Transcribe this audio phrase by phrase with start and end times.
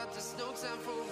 [0.00, 1.03] but there's no time for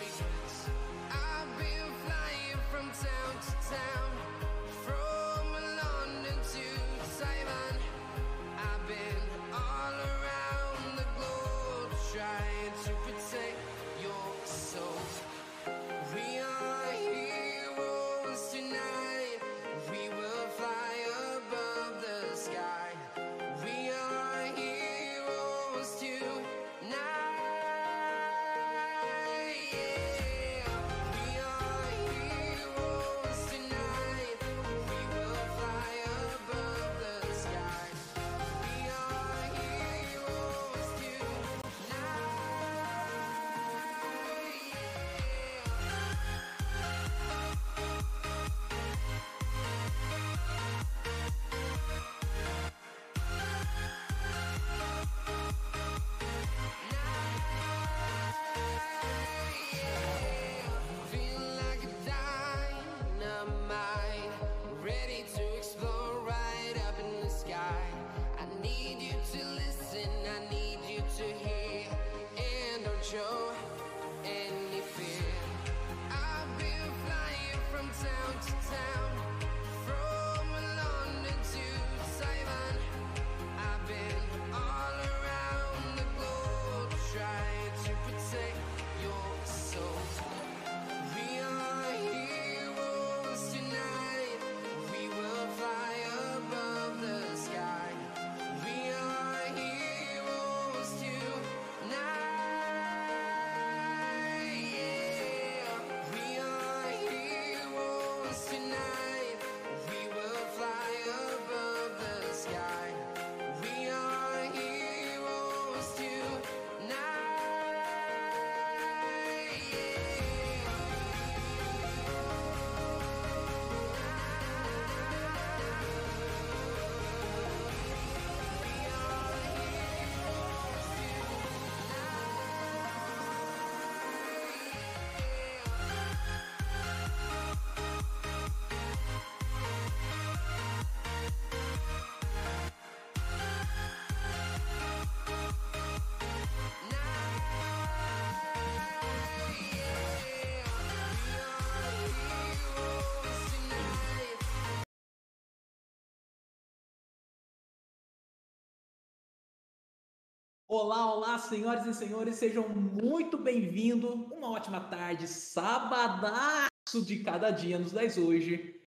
[160.75, 164.10] Olá, olá, senhoras e senhores, sejam muito bem-vindos.
[164.33, 168.83] Uma ótima tarde, sabadaço de cada dia nos 10 hoje.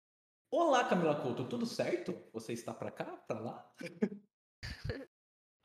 [0.49, 2.17] Olá, Camila Couto, tudo certo?
[2.31, 3.75] Você está para cá, para lá?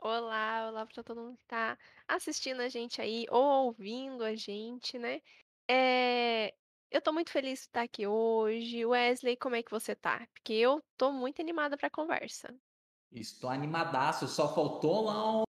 [0.03, 4.99] Olá, olá para todo mundo que tá assistindo a gente aí, ou ouvindo a gente,
[4.99, 5.23] né?
[5.71, 6.53] É,
[6.91, 8.85] eu tô muito feliz de estar aqui hoje.
[8.85, 10.27] Wesley, como é que você tá?
[10.35, 12.53] Porque eu tô muito animada pra conversa.
[13.12, 15.47] Estou animadaço, só faltou lá um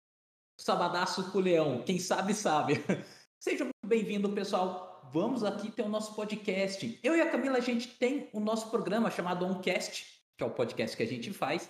[0.64, 1.84] sabadaço com o leão.
[1.84, 2.76] Quem sabe, sabe.
[3.38, 5.10] Seja muito bem-vindo, pessoal.
[5.12, 7.00] Vamos aqui ter o nosso podcast.
[7.04, 10.06] Eu e a Camila, a gente tem o nosso programa chamado Oncast,
[10.38, 11.70] que é o podcast que a gente faz.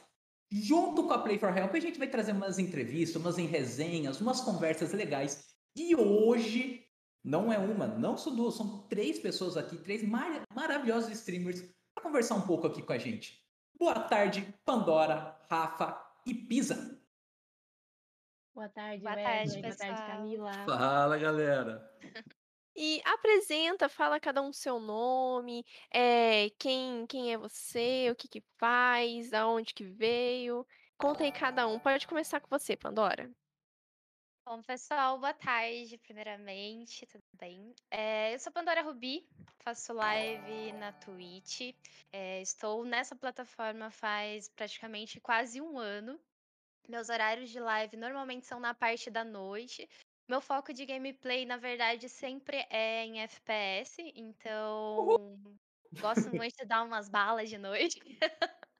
[0.51, 4.41] Junto com a Play for Help, a gente vai trazer umas entrevistas, umas resenhas, umas
[4.41, 5.43] conversas legais.
[5.75, 6.85] E hoje,
[7.23, 11.63] não é uma, não são duas, são três pessoas aqui, três mar maravilhosos streamers,
[11.95, 13.43] para conversar um pouco aqui com a gente.
[13.75, 17.02] Boa tarde, Pandora, Rafa e Pisa.
[18.53, 19.23] Boa tarde, Boa Wesley.
[19.23, 20.07] tarde, Boa tarde, pessoal.
[20.07, 20.51] Camila.
[20.65, 21.91] Fala, galera.
[22.75, 28.41] E apresenta, fala cada um seu nome, é, quem, quem é você, o que que
[28.57, 30.65] faz, aonde que veio.
[30.97, 31.79] Conta aí cada um.
[31.79, 33.31] Pode começar com você, Pandora.
[34.45, 37.73] Bom, pessoal, boa tarde, primeiramente, tudo bem?
[37.89, 39.25] É, eu sou Pandora Rubi,
[39.63, 41.73] faço live na Twitch.
[42.11, 46.19] é, estou nessa plataforma faz praticamente quase um ano.
[46.87, 49.89] Meus horários de live normalmente são na parte da noite.
[50.27, 55.05] Meu foco de gameplay, na verdade, sempre é em FPS, então
[55.99, 57.99] gosto muito de dar umas balas de noite.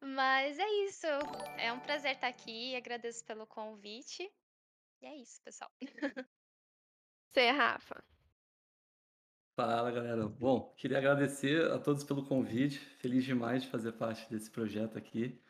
[0.00, 1.06] Mas é isso.
[1.58, 2.76] É um prazer estar aqui.
[2.76, 4.30] Agradeço pelo convite.
[5.00, 5.70] E é isso, pessoal.
[7.32, 8.04] Você, Rafa.
[9.58, 10.28] Fala, galera.
[10.28, 12.78] Bom, queria agradecer a todos pelo convite.
[12.78, 15.42] Feliz demais de fazer parte desse projeto aqui.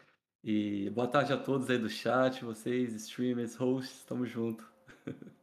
[0.48, 4.64] E boa tarde a todos aí do chat, vocês, streamers, hosts, tamo junto.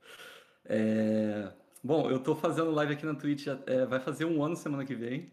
[0.66, 1.52] É,
[1.84, 4.96] Bom, eu tô fazendo live aqui na Twitch, é, vai fazer um ano semana que
[4.96, 5.30] vem.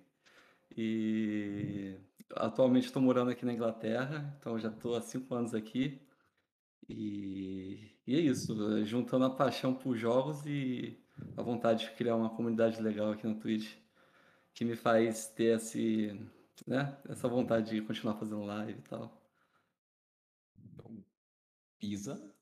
[0.76, 1.96] E
[2.34, 6.00] atualmente estou morando aqui na Inglaterra, então já estou há cinco anos aqui.
[6.88, 10.98] E, e é isso, juntando a paixão por jogos e
[11.36, 13.76] a vontade de criar uma comunidade legal aqui na Twitch,
[14.52, 16.20] que me faz ter esse,
[16.66, 19.19] né, essa vontade de continuar fazendo live e tal.
[21.80, 22.32] Pisa.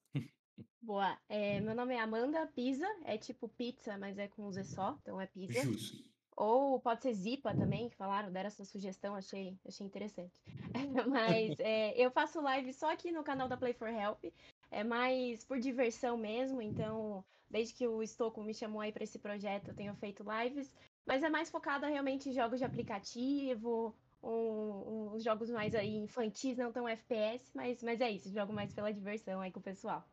[0.82, 1.17] Boa.
[1.29, 4.99] É, meu nome é Amanda Pisa, é tipo pizza, mas é com um Z só,
[5.00, 5.62] então é pizza.
[5.62, 6.05] Justo.
[6.37, 10.40] Ou pode ser Zipa também, que falaram, deram essa sugestão, achei, achei interessante.
[11.08, 14.25] Mas é, eu faço live só aqui no canal da Play for Help,
[14.70, 19.19] é mais por diversão mesmo, então desde que o Estoco me chamou aí para esse
[19.19, 20.73] projeto, eu tenho feito lives,
[21.05, 23.93] mas é mais focada realmente em jogos de aplicativo,
[24.23, 28.73] um, uns jogos mais aí infantis, não tão FPS, mas, mas é isso, jogo mais
[28.73, 30.09] pela diversão aí com o pessoal.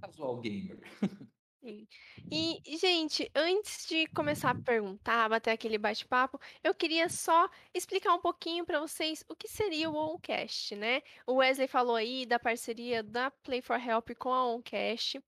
[0.00, 0.80] Casual gamer.
[2.30, 8.20] E, gente, antes de começar a perguntar, bater aquele bate-papo, eu queria só explicar um
[8.20, 11.00] pouquinho para vocês o que seria o Oncast, né?
[11.26, 15.22] O Wesley falou aí da parceria da Play for Help com a Oncast.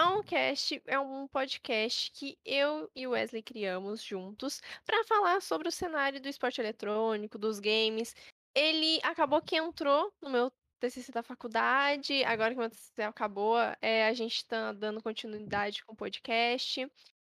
[0.00, 5.66] A Oncast é um podcast que eu e o Wesley criamos juntos para falar sobre
[5.66, 8.14] o cenário do esporte eletrônico, dos games.
[8.54, 13.56] Ele acabou que entrou no meu TCC da faculdade, agora que o meu TCC acabou,
[13.82, 16.88] é, a gente está dando continuidade com o podcast.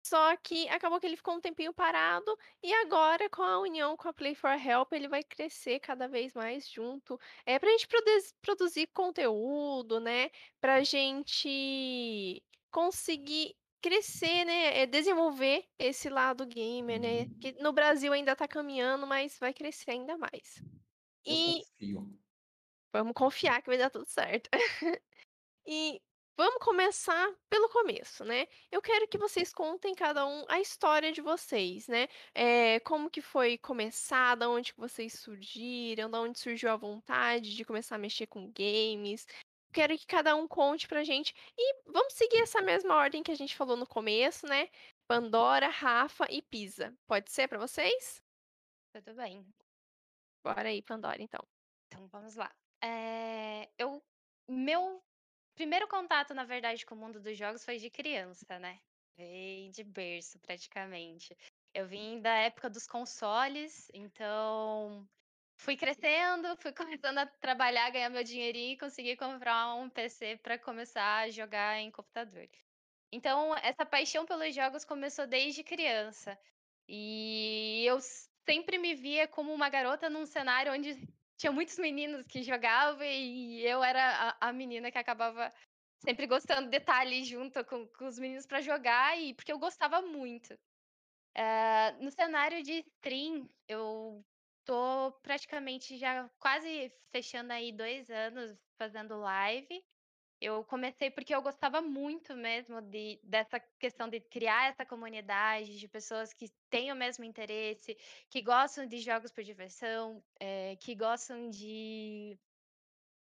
[0.02, 4.08] Só que acabou que ele ficou um tempinho parado e agora, com a união com
[4.08, 7.18] a Play for Help, ele vai crescer cada vez mais junto.
[7.46, 7.88] É pra gente
[8.42, 10.30] produzir, conteúdo, né?
[10.60, 14.82] Pra gente conseguir crescer, né?
[14.82, 17.26] É, desenvolver esse lado gamer, né?
[17.40, 20.62] Que no Brasil ainda tá caminhando, mas vai crescer ainda mais.
[21.26, 22.18] Eu E confio.
[22.92, 24.48] Vamos confiar que vai dar tudo certo.
[25.66, 26.00] E
[26.36, 28.46] vamos começar pelo começo, né?
[28.72, 32.08] Eu quero que vocês contem cada um a história de vocês, né?
[32.34, 37.54] Eh, como que foi começar, da onde que vocês surgiram, da onde surgiu a vontade
[37.54, 39.26] de começar a mexer com games.
[39.72, 41.34] Quero que cada um conte pra gente.
[41.56, 44.68] E vamos seguir essa mesma ordem que a gente falou no começo, né?
[45.06, 46.96] Pandora, Rafa e Pisa.
[47.06, 48.22] Pode ser pra vocês?
[48.92, 49.46] Tudo bem.
[50.44, 51.40] Bora aí, Pandora, então.
[51.86, 52.50] Então vamos lá.
[52.82, 54.02] Eh, eu
[54.48, 55.02] meu
[55.54, 58.80] primeiro contato, na verdade, com o mundo dos jogos foi de criança, né?
[59.16, 61.36] Veio de berço, praticamente.
[61.74, 65.08] Eu vim da época dos consoles, então
[65.60, 70.58] fui crescendo, fui começando a trabalhar, ganhar meu dinheirinho e consegui comprar um PC para
[70.58, 72.48] começar a jogar em computador.
[73.12, 76.38] Então, essa paixão pelos jogos começou desde criança.
[76.88, 77.98] E eu
[78.48, 80.90] sempre me via como uma garota num cenário onde
[81.38, 85.50] tinha muitos meninos que jogavam e eu era a, a menina que acabava
[86.04, 89.58] sempre gostando de estar ali junto com, com os meninos para jogar e porque eu
[89.58, 90.58] gostava muito.
[91.36, 94.24] Eh, no cenário de stream, eu
[94.70, 99.84] tô praticamente já quase fechando aí dois anos fazendo live.
[100.40, 105.88] Eu comecei porque eu gostava muito mesmo de, dessa questão de criar essa comunidade de
[105.88, 107.98] pessoas que têm o mesmo interesse,
[108.30, 112.38] que gostam de jogos por diversão, eh, que gostam de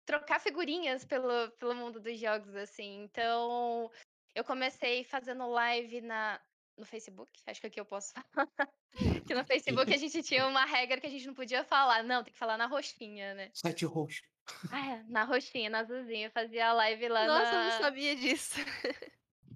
[0.07, 3.03] trocar figurinhas pelo, pelo mundo dos jogos, assim.
[3.03, 3.91] Então,
[4.37, 6.41] eu comecei fazendo live na,
[6.77, 8.71] no Facebook, acho que aqui eu posso falar.
[9.27, 12.03] que no Facebook a gente tinha uma regra que a gente não podia falar.
[12.03, 13.51] Não, tem que falar na roxinha, né?
[13.53, 14.23] Site roxo.
[14.71, 16.27] Ah, é, na roxinha, na azulzinha.
[16.27, 17.65] Eu fazia a live lá Nossa, eu na...
[17.65, 18.61] não sabia disso.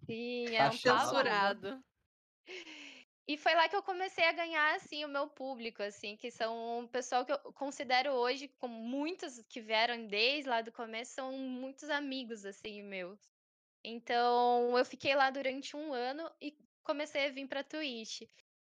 [0.07, 0.73] Sim, é um.
[0.73, 1.85] Censurado.
[3.27, 6.81] E foi lá que eu comecei a ganhar, assim, o meu público, assim, que são
[6.81, 11.33] um pessoal que eu considero hoje, como muitos que vieram desde lá do começo, são
[11.33, 13.21] muitos amigos, assim, meus.
[13.85, 16.57] Então, eu fiquei lá durante um ano e
[16.89, 18.23] comecei a vir pra Twitch.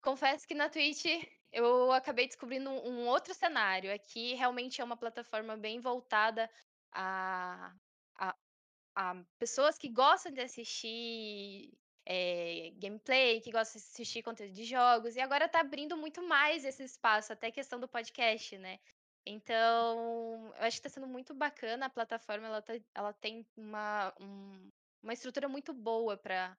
[0.00, 1.04] Confesso que na Twitch
[1.52, 3.92] eu acabei descobrindo um, outro cenário.
[3.92, 6.48] Aqui realmente é uma plataforma bem voltada
[6.92, 7.74] a,
[8.16, 8.36] a,
[8.94, 11.72] a pessoas que gostam de assistir
[12.06, 16.64] eh, gameplay, que gostam de assistir conteúdo de jogos, e agora tá abrindo muito mais
[16.64, 18.78] esse espaço, até questão do podcast, né?
[19.26, 24.14] Então, eu acho que tá sendo muito bacana a plataforma, ela, tá- ela tem uma,
[24.20, 24.70] um-
[25.02, 26.56] uma estrutura muito boa para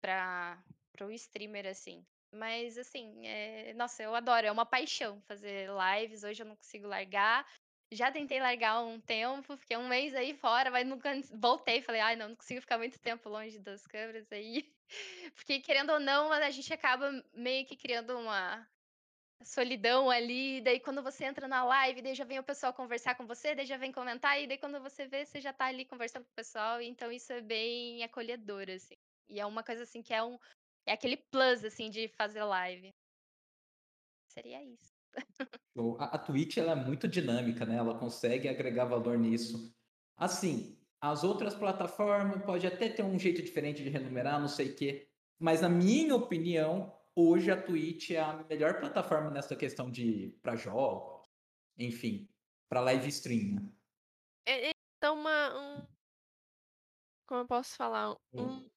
[0.00, 0.62] para
[1.02, 2.04] o streamer, assim.
[2.32, 3.72] Mas, assim, é...
[3.74, 7.46] nossa, eu adoro, é uma paixão fazer lives, hoje eu não consigo largar.
[7.92, 11.82] Já tentei largar um tempo, fiquei um mês aí fora, mas nunca voltei.
[11.82, 14.72] Falei, ai, não, não consigo ficar muito tempo longe das câmeras aí.
[15.34, 18.64] Porque, querendo ou não, a gente acaba meio que criando uma
[19.44, 20.60] solidão ali.
[20.60, 23.66] Daí, quando você entra na live, daí já vem o pessoal conversar com você, daí
[23.66, 26.34] já vem comentar, e daí quando você vê, você já tá ali conversando com o
[26.36, 26.80] pessoal.
[26.80, 28.96] Então, isso é bem acolhedor, assim.
[29.30, 30.38] E é uma coisa, assim, que é um.
[30.86, 32.90] É aquele plus, assim, de fazer live.
[34.28, 34.90] Seria isso.
[35.98, 37.76] A, a Twitch ela é muito dinâmica, né?
[37.76, 39.74] Ela consegue agregar valor nisso.
[40.16, 44.76] Assim, as outras plataformas pode até ter um jeito diferente de renumerar, não sei o
[44.76, 45.08] quê.
[45.38, 50.56] Mas na minha opinião, hoje a Twitch é a melhor plataforma nessa questão de para
[50.56, 51.26] jogos,
[51.78, 52.28] enfim,
[52.68, 53.54] para live stream.
[53.54, 53.72] né?
[54.46, 55.86] É, é, então, uma, um,
[57.26, 58.60] como eu posso falar, Hum.
[58.64, 58.69] um,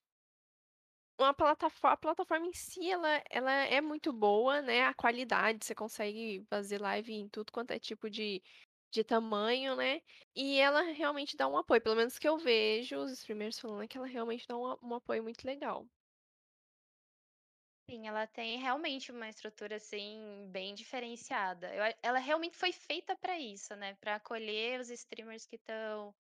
[1.18, 4.84] uma plataforma, a plataforma em si, ela, ela é muito boa, né?
[4.84, 8.42] A qualidade, você consegue fazer live em tudo quanto é tipo de,
[8.92, 10.02] de tamanho, né?
[10.36, 13.98] E ela realmente dá um apoio, pelo menos que eu vejo os streamers falando que
[13.98, 15.88] ela realmente dá um, um apoio muito legal.
[17.90, 21.74] Sim, ela tem realmente uma estrutura assim bem diferenciada.
[21.74, 23.96] Eu ela realmente foi feita para isso, né?
[23.96, 26.14] Para acolher os streamers que estão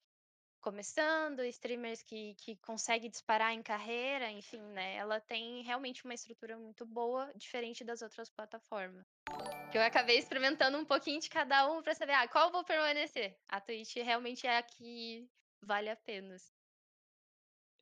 [0.63, 4.95] começando, streamers que, que conseguem disparar em carreira, enfim, né?
[4.95, 9.05] Ela tem realmente uma estrutura muito boa, diferente das outras plataformas.
[9.71, 12.63] Que eu acabei experimentando um pouquinho de cada um para saber, ah, qual eu vou
[12.63, 13.37] permanecer.
[13.49, 15.29] A Twitch realmente é a que
[15.61, 16.35] vale a pena.
[16.35, 16.53] assim.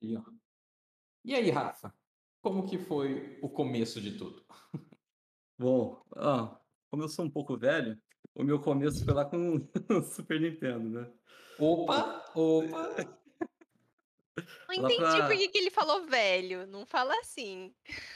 [0.01, 0.23] E, ó.
[1.23, 1.93] E aí, Rafa?
[2.41, 4.43] Como que foi o começo de tudo?
[5.59, 6.59] Bom, ah,
[6.89, 8.01] como eu sou um pouco velho,
[8.33, 9.57] o meu começo foi lá com
[9.95, 11.13] o Super Nintendo, né?
[11.61, 12.95] Opa, opa.
[14.69, 16.65] Não Lá entendi pra- por que, que ele falou velho.
[16.65, 17.73] Não fala assim.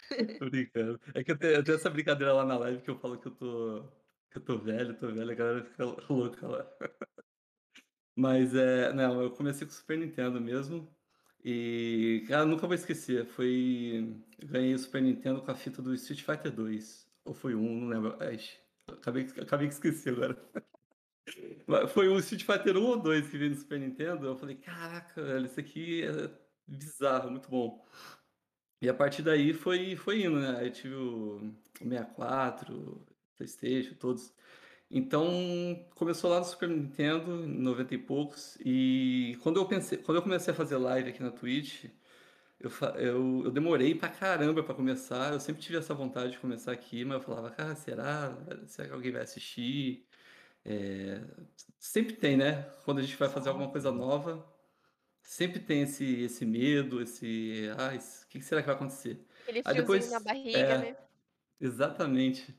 [0.39, 0.99] Tô brincando.
[1.13, 3.27] É que eu tenho, eu tenho essa brincadeira lá na live que eu falo que
[3.27, 3.83] eu tô,
[4.31, 6.65] que eu tô velho, tô velho, a galera fica louca lá.
[8.15, 10.89] Mas é, não, eu comecei com o Super Nintendo mesmo.
[11.43, 13.25] E, cara, nunca vou esquecer.
[13.25, 14.15] Foi.
[14.43, 17.07] Ganhei o Super Nintendo com a fita do Street Fighter 2.
[17.25, 18.17] Ou foi um, não lembro.
[18.19, 18.39] Ai,
[18.87, 20.35] acabei, acabei que esqueci agora.
[21.89, 24.27] Foi o Street Fighter 1 ou 2 que veio no Super Nintendo.
[24.27, 26.29] Eu falei, caraca, isso aqui é
[26.67, 27.83] bizarro, muito bom.
[28.81, 30.57] E a partir daí foi, foi indo, né?
[30.59, 31.37] Aí eu tive o
[31.81, 33.05] o 64,
[33.35, 34.33] PlayStation, todos.
[34.89, 38.57] Então começou lá no Super Nintendo, em 90 e poucos.
[38.65, 41.85] E quando eu pensei, quando eu comecei a fazer live aqui na Twitch,
[42.59, 45.33] eu, eu, eu demorei pra caramba pra começar.
[45.33, 48.35] Eu sempre tive essa vontade de começar aqui, mas eu falava, cara, será?
[48.67, 50.07] Será que alguém vai assistir?
[50.65, 51.21] É,
[51.79, 52.63] sempre tem, né?
[52.83, 54.43] Quando a gente vai fazer alguma coisa nova,
[55.21, 59.23] sempre tem esse, esse medo, esse, ah, o que será que vai acontecer?
[59.43, 60.97] Aquele Aí depois, na barriga, é, né?
[61.61, 62.55] exatamente.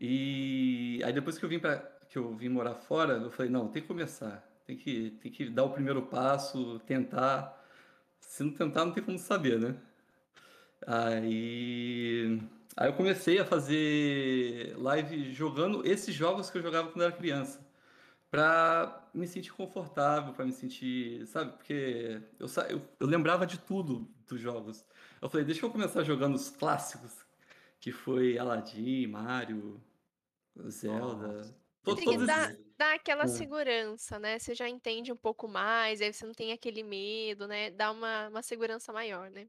[0.00, 3.68] E aí depois que eu vim para que eu vim morar fora, eu falei, não,
[3.68, 7.56] tem que começar, tem que tem que dar o primeiro passo, tentar.
[8.20, 9.76] Se não tentar, não tem como saber, né?
[10.86, 12.40] Aí,
[12.80, 17.66] aí eu comecei a fazer live jogando esses jogos que eu jogava quando era criança,
[18.30, 21.52] pra me sentir confortável, pra me sentir, sabe?
[21.52, 24.86] Porque eu, eu, eu lembrava de tudo dos jogos.
[25.22, 27.26] Eu falei, deixa eu começar jogando os clássicos,
[27.80, 29.82] que foi Aladdin, Mario,
[30.68, 31.54] Zelda, Nossa.
[31.82, 33.26] to- Tem que todos dar, dar aquela É.
[33.26, 34.38] segurança, né?
[34.38, 37.70] Você já entende um pouco mais, aí você não tem aquele medo, né?
[37.70, 39.48] Dá uma, uma segurança maior, né?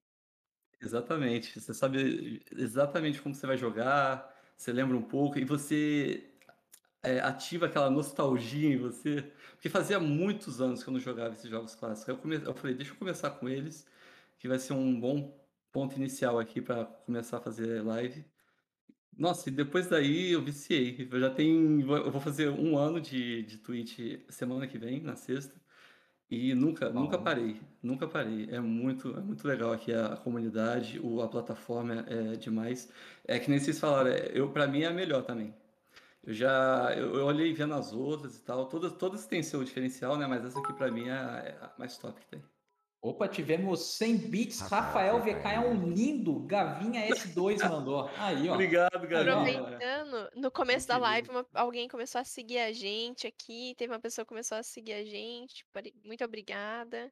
[0.81, 1.59] Exatamente.
[1.59, 6.31] Você sabe exatamente como você vai jogar, você lembra um pouco e você
[7.03, 9.31] é, ativa aquela nostalgia em você.
[9.53, 12.09] Porque fazia muitos anos que eu não jogava esses jogos clássicos.
[12.09, 12.35] Eu, come...
[12.37, 13.87] eu falei, deixa eu começar com eles,
[14.39, 15.39] que vai ser um bom
[15.71, 18.25] ponto inicial aqui para começar a fazer live.
[19.17, 21.07] Nossa, e depois daí eu viciei.
[21.11, 21.81] Eu já tenho.
[21.97, 25.60] Eu vou fazer um ano de, de Twitch semana que vem, na sexta.
[26.31, 27.23] E nunca, nunca Bom.
[27.23, 28.49] parei, nunca parei.
[28.49, 32.91] É muito, é muito legal aqui a comunidade, o, a plataforma é demais.
[33.25, 35.53] É que nem vocês falaram, é, eu para mim é a melhor também.
[36.23, 40.17] Eu já, eu, eu olhei vendo as outras e tal, todas, todas têm seu diferencial,
[40.17, 40.27] né?
[40.27, 42.43] Mas essa aqui para mim é, a- é a mais top que tem.
[43.03, 44.59] Opa, tivemos 100 bits.
[44.61, 46.41] Rafael VK é um lindo.
[46.41, 48.07] Gavinha S2 mandou.
[48.15, 48.53] Aí, ó.
[48.53, 49.29] Obrigado, Gabi.
[49.31, 53.99] Aproveitando, no começo da live, uma- alguém começou a seguir a gente aqui, teve uma
[53.99, 55.65] pessoa que começou a seguir a gente.
[56.05, 57.11] Muito obrigada.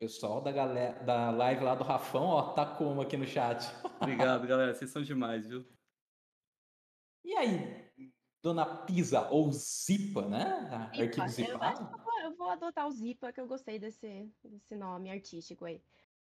[0.00, 3.60] Pessoal da, galera, da live lá do Rafão, ó, tá como aqui no chat.
[4.40, 4.74] Obrigado, galera.
[4.74, 5.64] Vocês são demais, viu?
[7.24, 7.88] E aí,
[8.42, 10.90] dona Pisa, ou Zipa, né?
[10.92, 12.02] Zipa, Arquivo eu acho que zipado?
[12.42, 15.80] Vou, adotar o Zipa, que eu gostei desse, desse nome artístico aí.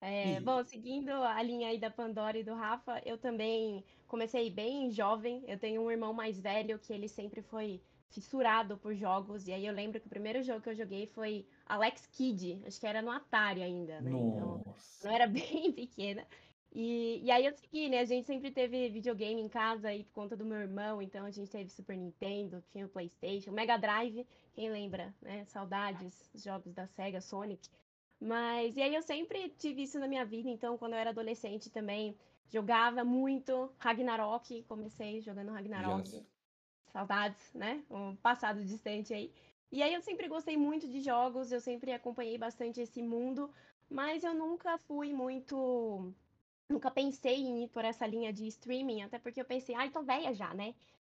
[0.00, 0.40] É, Ih.
[0.40, 5.44] bom, seguindo a linha aí da Pandora e do Rafa, eu também comecei bem jovem.
[5.46, 9.46] Eu tenho um irmão mais velho que ele sempre foi fissurado por jogos.
[9.46, 12.80] E aí eu lembro que o primeiro jogo que eu joguei foi Alex Kidd, acho
[12.80, 14.10] que era no Atari ainda, né?
[14.10, 15.06] Então, Nossa.
[15.06, 16.26] não era bem pequena.
[16.74, 18.00] E, e aí eu segui, né?
[18.00, 21.30] A gente sempre teve videogame em casa aí por conta do meu irmão, então a
[21.30, 25.44] gente teve Super Nintendo, tinha o PlayStation, Mega Drive, quem lembra, né?
[25.44, 27.68] Saudades, os jogos da Sega, Sonic.
[28.18, 31.68] Mas, e aí eu sempre tive isso na minha vida, então quando eu era adolescente
[31.70, 32.16] também
[32.48, 36.10] jogava muito Ragnarok, comecei jogando Ragnarok.
[36.10, 36.22] Já-
[36.92, 37.82] Saudades, né?
[37.90, 39.32] Um passado distante aí.
[39.70, 43.50] E aí eu sempre gostei muito de jogos, eu sempre acompanhei bastante esse mundo,
[43.90, 46.12] mas eu nunca fui muito.
[46.68, 50.02] Nunca pensei em ir por essa linha de streaming, até porque eu pensei, ai, tô
[50.02, 50.74] velha já, né?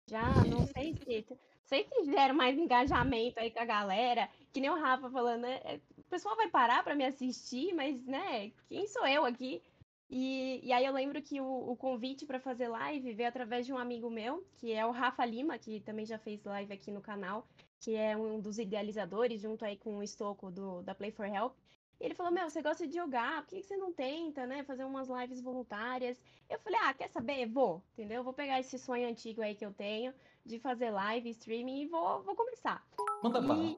[0.08, 1.26] Já não sei se.
[1.64, 5.60] Sei que gera mais engajamento aí com a galera, que nem o Rafa falando, né?
[5.64, 9.64] é, O pessoal vai parar pra me assistir, mas, né, quem sou eu aqui?
[10.10, 13.74] E, e aí eu lembro que o, o convite para fazer live veio através de
[13.74, 17.02] um amigo meu, que é o Rafa Lima, que também já fez live aqui no
[17.02, 17.48] canal,
[17.80, 21.56] que é um dos idealizadores, junto aí com o Estoco do, da Play for Help.
[22.00, 24.84] E ele falou, meu, você gosta de jogar, por que você não tenta, né, fazer
[24.84, 26.22] umas lives voluntárias?
[26.50, 27.46] Eu falei, ah, quer saber?
[27.48, 28.24] Vou, entendeu?
[28.24, 30.14] Vou pegar esse sonho antigo aí que eu tenho,
[30.46, 32.86] de fazer live, streaming, e vou, vou começar.
[33.24, 33.64] Manda bala.
[33.64, 33.78] E,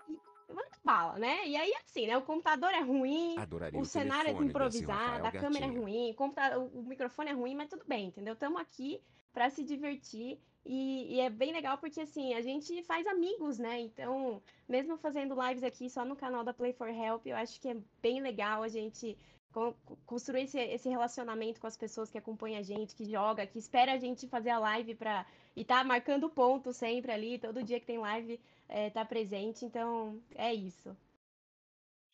[0.50, 1.48] e manda bala, né?
[1.48, 5.66] E aí, assim, né, o computador é ruim, Adoraria o cenário é improvisado, a câmera
[5.66, 8.34] é ruim, o- o microfone é ruim, mas tudo bem, entendeu?
[8.34, 9.00] Estamos aqui
[9.32, 13.80] para se divertir e, e é bem legal porque assim a gente faz amigos, né?
[13.80, 17.70] Então, mesmo fazendo lives aqui só no canal da Play for Help, eu acho que
[17.70, 19.18] é bem legal a gente
[19.52, 23.48] co- co- construir esse, esse relacionamento com as pessoas que acompanham a gente, que joga,
[23.48, 27.64] que espera a gente fazer a live para e tá marcando ponto sempre ali, todo
[27.64, 29.66] dia que tem live é, tá presente.
[29.66, 30.96] Então, é isso.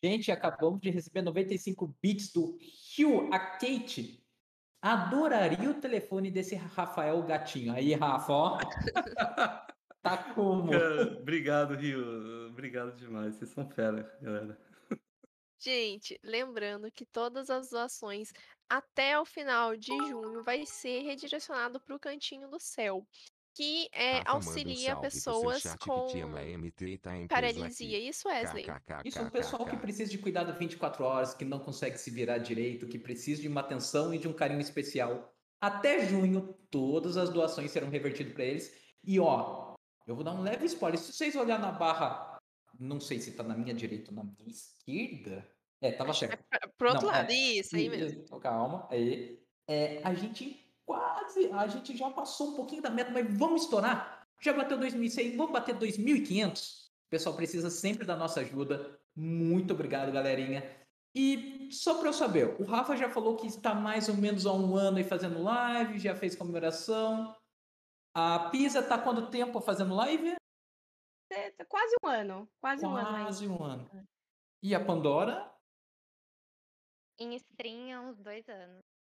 [0.02, 2.56] Gente, acabamos de receber 95 bits do
[2.96, 4.23] Rio a Kate.
[4.84, 7.72] Adoraria o telefone desse Rafael Gatinho.
[7.72, 8.58] Aí, Rafa, ó.
[10.02, 10.70] Tá como?
[10.70, 12.48] Cara, obrigado, Rio.
[12.50, 13.36] Obrigado demais.
[13.36, 14.60] Vocês são fera, galera.
[15.58, 18.30] Gente, lembrando que todas as doações
[18.68, 23.06] até o final de junho vai ser redirecionado para o Cantinho do Céu,
[23.54, 27.98] que é, Rafa, manda um auxilia pessoas com e tá paralisia.
[27.98, 28.66] Isso, Wesley?
[29.04, 32.38] Isso é um pessoal que precisa de cuidado 24 horas, que não consegue se virar
[32.38, 35.32] direito, que precisa de uma atenção e de um carinho especial.
[35.60, 38.74] Até junho, todas as doações serão revertidas para eles.
[39.02, 39.74] E ó,
[40.06, 40.98] eu vou dar um leve spoiler.
[40.98, 42.38] Se vocês olharem na barra,
[42.78, 45.48] não sei se tá na minha direita ou na minha esquerda.
[45.80, 46.42] É, tava certo.
[46.48, 48.22] Pra- Pro outro Não, lado, é, isso aí mesmo.
[48.24, 49.40] Isso, Calma, aí.
[49.68, 54.26] É, a gente quase, a gente já passou um pouquinho da meta, mas vamos estourar.
[54.40, 56.84] Já bateu 2.100, vamos bater 2.500.
[57.06, 58.98] O pessoal precisa sempre da nossa ajuda.
[59.14, 60.62] Muito obrigado, galerinha.
[61.14, 64.52] E só para eu saber, o Rafa já falou que está mais ou menos há
[64.52, 67.34] um ano aí fazendo live, já fez comemoração.
[68.12, 70.34] A Pisa tá quanto tempo fazendo live?
[71.30, 73.24] É, tá quase um ano, quase um ano.
[73.24, 74.08] Quase um ano.
[74.62, 75.52] E a Pandora?
[77.18, 78.93] Em stream há uns dois anos.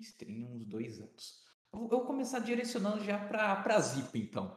[0.00, 1.44] Stream uns dois anos.
[1.72, 4.56] Eu vou começar direcionando já para a Zip, então.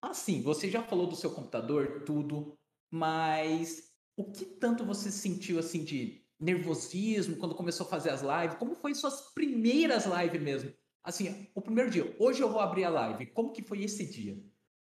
[0.00, 2.58] Assim, você já falou do seu computador, tudo,
[2.90, 8.58] mas o que tanto você sentiu assim de nervosismo quando começou a fazer as lives?
[8.58, 10.74] Como foi suas primeiras lives mesmo?
[11.04, 13.26] Assim, o primeiro dia, hoje eu vou abrir a live.
[13.26, 14.36] Como que foi esse dia?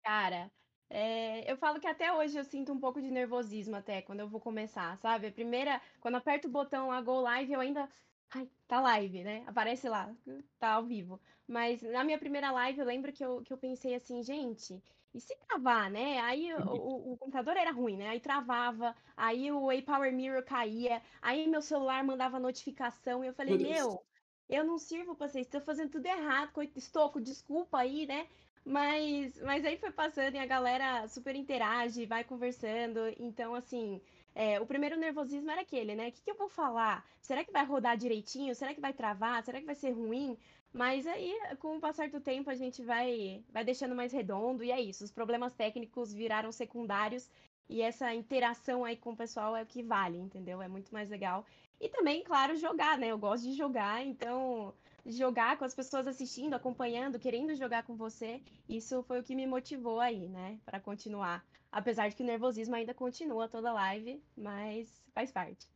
[0.04, 0.52] Cara,
[0.90, 4.28] é, eu falo que até hoje eu sinto um pouco de nervosismo até quando eu
[4.28, 5.28] vou começar, sabe?
[5.28, 7.90] A primeira, quando aperto o botão lá, Go Live, eu ainda.
[8.36, 9.44] Ai, tá live, né?
[9.48, 10.16] Aparece lá,
[10.60, 11.20] tá ao vivo.
[11.48, 14.82] Mas na minha primeira live eu lembro que eu, que eu pensei assim, gente,
[15.14, 16.20] e se travar, né?
[16.22, 18.08] Aí o, o- o computador era ruim, né?
[18.10, 23.58] Aí travava, aí o A-Power Mirror caía, aí meu celular mandava notificação e eu falei,
[23.58, 24.04] Meu
[24.50, 28.28] eu não sirvo pra vocês, estou fazendo tudo errado, Estoco, desculpa aí, né?
[28.66, 33.00] Mas, mas aí foi passando e a galera super interage, vai conversando.
[33.18, 34.02] Então, assim,
[34.36, 36.10] é, o primeiro nervosismo era aquele, né?
[36.10, 37.06] O que, que eu vou falar?
[37.22, 38.56] Será que vai rodar direitinho?
[38.56, 39.44] Será que vai travar?
[39.44, 40.38] Será que vai ser ruim?
[40.74, 44.72] Mas aí, com o passar do tempo, a gente vai, vai deixando mais redondo e
[44.72, 45.04] é isso.
[45.04, 47.30] Os problemas técnicos viraram secundários
[47.70, 50.62] e essa interação aí com o pessoal é o que vale, entendeu?
[50.62, 51.46] É muito mais legal.
[51.80, 53.08] E também, claro, jogar, né?
[53.08, 54.74] Eu gosto de jogar, então
[55.06, 59.46] jogar com as pessoas assistindo, acompanhando, querendo jogar com você, isso foi o que me
[59.46, 61.46] motivou aí, né, Pra continuar.
[61.72, 65.68] Apesar de que o nervosismo ainda continua toda live, mas faz parte.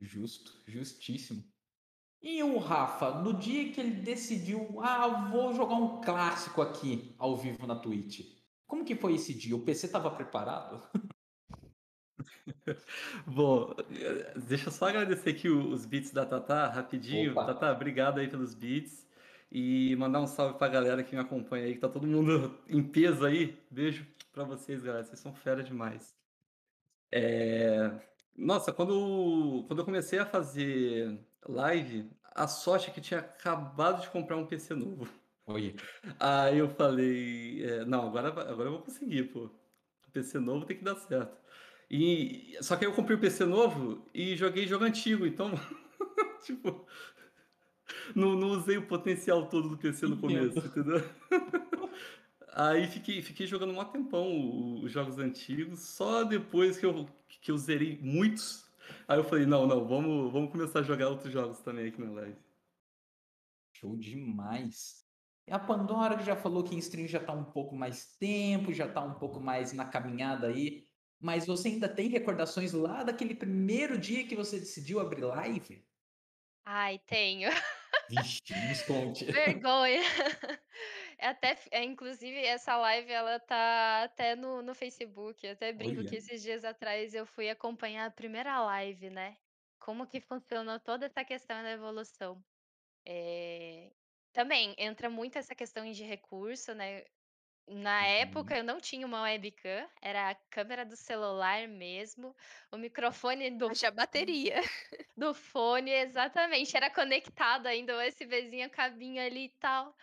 [0.00, 1.44] Justo, justíssimo.
[2.20, 7.36] E o Rafa, no dia que ele decidiu, ah, vou jogar um clássico aqui ao
[7.36, 8.36] vivo na Twitch.
[8.66, 9.54] Como que foi esse dia?
[9.54, 10.82] O PC estava preparado?
[13.26, 17.32] Bom, eh, deixa eu só agradecer aqui os beats da Tatá, rapidinho.
[17.32, 17.46] Opa.
[17.46, 19.06] Tatá, obrigado aí pelos beats.
[19.50, 22.82] E mandar um salve pra galera que me acompanha aí, que tá todo mundo em
[22.82, 23.58] peso aí.
[23.70, 25.04] Beijo pra vocês, galera.
[25.04, 26.14] Vocês são fera demais.
[27.10, 27.90] É,
[28.36, 34.10] Nossa, quando, quando eu comecei a fazer live, a sorte é que tinha acabado de
[34.10, 35.08] comprar um PC novo.
[35.46, 35.74] Oi.
[36.20, 39.50] Aí eu falei, é, não, agora, agora eu vou conseguir, pô.
[40.12, 41.36] PC novo tem que dar certo.
[41.90, 45.52] E só que aí eu comprei o PC novo e joguei jogo antigo, então,
[46.44, 46.86] tipo,
[48.14, 51.02] não, não usei o potencial todo do PC no começo, entendeu?
[52.52, 57.08] Aí fiquei, fiquei jogando um tempão os jogos antigos, só depois que eu,
[57.40, 58.66] que eu zerei muitos.
[59.06, 62.10] Aí eu falei, não, não, vamos, vamos começar a jogar outros jogos também aqui na
[62.10, 62.36] live.
[63.74, 65.06] Show demais.
[65.46, 68.72] E a Pandora que já falou que em stream já tá um pouco mais tempo,
[68.72, 70.87] já tá um pouco mais na caminhada aí.
[71.20, 75.86] Mas você ainda tem recordações lá daquele primeiro dia que você decidiu abrir live?
[76.64, 77.50] Ai, tenho.
[78.08, 79.24] Vixe, nos conte.
[79.32, 80.02] Vergonha.
[81.18, 85.44] É até, é, inclusive, essa live ela tá até no, no Facebook.
[85.46, 86.18] Eu até brinco que Olha.
[86.18, 89.36] esses dias atrás eu fui acompanhar a primeira live, né?
[89.78, 92.44] Como que funcionou toda essa questão da evolução.
[93.06, 93.92] É,
[94.32, 97.04] Também entra muito essa questão de recurso, né?
[97.68, 98.06] Na Uhum.
[98.06, 102.34] época eu não tinha uma webcam, era a câmera do celular mesmo,
[102.72, 104.56] o microfone do Haja bateria.
[105.16, 106.76] do fone, exatamente.
[106.76, 109.96] Era conectado ainda, o USBzinho, cabinho ali e tal.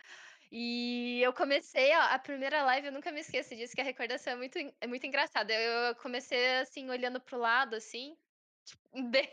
[0.52, 4.34] E eu comecei, ó, a primeira live, eu nunca me esqueço disso, que a recordação
[4.34, 5.52] é muito, é muito engraçada.
[5.52, 8.16] Eu, eu comecei, assim, olhando pro lado, assim,
[8.64, 9.28] tipo, bem,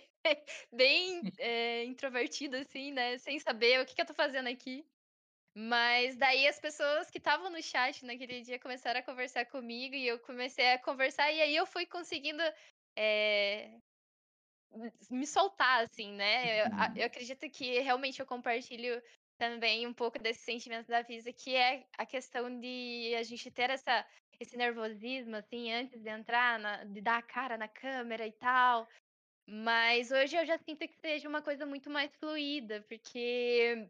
[0.72, 3.18] bem é, introvertida, assim, né?
[3.20, 4.86] Sem saber o que, que eu tô fazendo aqui.
[5.56, 10.08] Mas daí as pessoas que estavam no chat naquele dia começaram a conversar comigo e
[10.08, 12.42] eu comecei a conversar, e aí eu fui conseguindo
[12.98, 13.80] é,
[15.10, 16.62] me soltar, assim, né?
[16.64, 16.96] Eu, a- Uhum.
[16.96, 19.02] eu acredito que realmente eu compartilho
[19.38, 23.70] também um pouco desse sentimento da Visa, que é a questão de a gente ter
[23.70, 24.06] essa,
[24.40, 28.88] esse nervosismo, assim, antes de entrar, na- de dar a cara na câmera e tal.
[29.48, 33.90] Mas hoje eu já sinto que seja uma coisa muito mais fluida, porque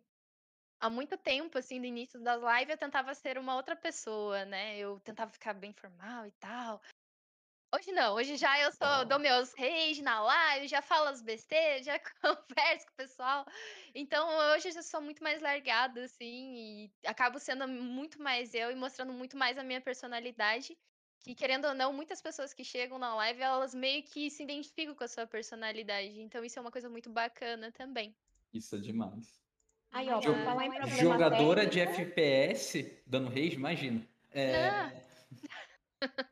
[0.84, 4.78] há muito tempo, assim, no início das lives, eu tentava ser uma outra pessoa, né?
[4.78, 6.82] Eu tentava ficar bem formal e tal.
[7.74, 11.86] Hoje não, hoje já eu sou, dou meus rage na live, já falo as besteiras,
[11.86, 13.46] já converso com o pessoal.
[13.96, 18.70] Então hoje eu já sou muito mais largada, assim, e acabo sendo muito mais eu
[18.70, 20.78] e mostrando muito mais a minha personalidade.
[21.22, 24.94] Que querendo ou não, muitas pessoas que chegam na live, elas meio que se identificam
[24.94, 26.20] com a sua personalidade.
[26.20, 28.14] Então isso é uma coisa muito bacana também.
[28.54, 29.43] Isso é demais.
[29.94, 34.08] Aí, ó, Mas- por falar em problema Jogadora de técnico, FPS dando rage, imagina.
[34.32, 34.90] É,
[36.00, 36.00] Por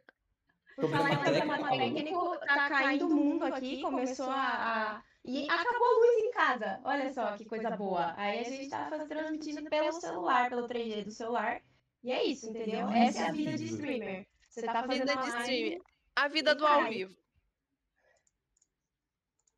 [0.76, 5.48] Problema falar em problema técnico, técnico, tá caindo o mundo aqui, começou a, a- E
[5.48, 6.82] acabou a luz em casa.
[6.84, 8.14] Olha só que coisa boa.
[8.18, 11.62] Aí a gente tá transmitindo pelo celular, pelo 3G do celular.
[12.04, 12.90] E é isso, entendeu?
[12.90, 14.28] Essa é a vida de streamer.
[14.50, 15.82] Você tá fazendo Vida de streamer.
[16.16, 17.16] A vida do ao vivo.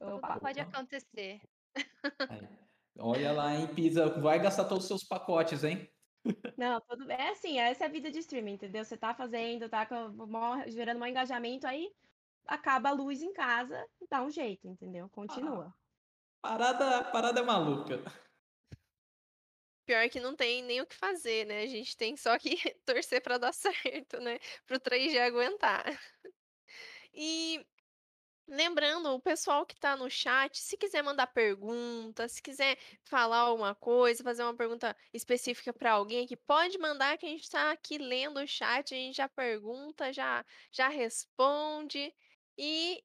[0.01, 0.37] Opa.
[0.41, 1.39] pode acontecer.
[2.29, 2.47] Aí.
[2.97, 5.89] Olha lá, hein, Pisa, vai gastar todos os seus pacotes, hein?
[6.57, 7.17] Não, tudo bem.
[7.17, 8.85] É assim, essa é a vida de streaming, entendeu?
[8.85, 9.87] Você tá fazendo, tá
[10.67, 11.91] gerando um engajamento, aí
[12.45, 15.09] acaba a luz em casa, dá um jeito, entendeu?
[15.09, 15.73] Continua.
[16.41, 17.99] Parada, parada é maluca.
[19.85, 21.63] Pior que não tem nem o que fazer, né?
[21.63, 24.39] A gente tem só que torcer pra dar certo, né?
[24.65, 25.85] Pro 3G aguentar.
[27.13, 27.65] E
[28.47, 33.75] lembrando, o pessoal que tá no chat, se quiser mandar pergunta, se quiser falar alguma
[33.75, 37.97] coisa, fazer uma pergunta específica pra alguém aqui, pode mandar que a gente tá aqui
[37.97, 42.13] lendo o chat, a gente já pergunta, já já responde.
[42.57, 43.03] E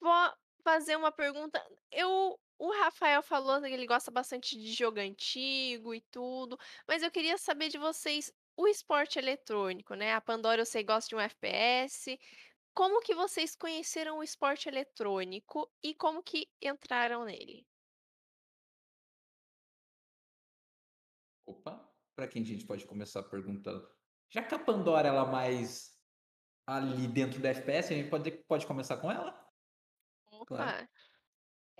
[0.00, 0.32] vou
[0.64, 1.62] fazer uma pergunta.
[1.90, 7.10] Eu, o Rafael falou que ele gosta bastante de jogo antigo e tudo, mas eu
[7.10, 10.12] queria saber de vocês o esporte eletrônico, né?
[10.14, 12.18] A Pandora eu sei gosta de um FPS.
[12.72, 17.66] Como que vocês conheceram o esporte eletrônico e como que entraram nele?
[21.46, 23.88] Opa, para quem a gente pode começar perguntando?
[24.28, 25.98] Já que a Pandora ela é mais
[26.66, 29.36] ali dentro do FPS, a gente pode, pode começar com ela?
[30.30, 30.88] Opa!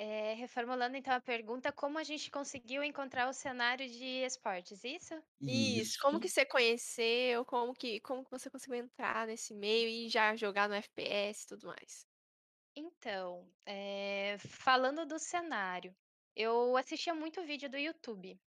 [0.03, 5.15] É, reformulando então a pergunta, como a gente conseguiu encontrar o cenário de esportes, isso?
[5.41, 5.99] Isso.
[6.01, 7.45] Como que você conheceu?
[7.45, 11.49] Como que, como que você conseguiu entrar nesse meio e já jogar no FPS e
[11.49, 12.07] tudo mais?
[12.75, 15.97] Então, é, falando do cenário,
[16.35, 18.41] eu assistia muito vídeo do YouTube,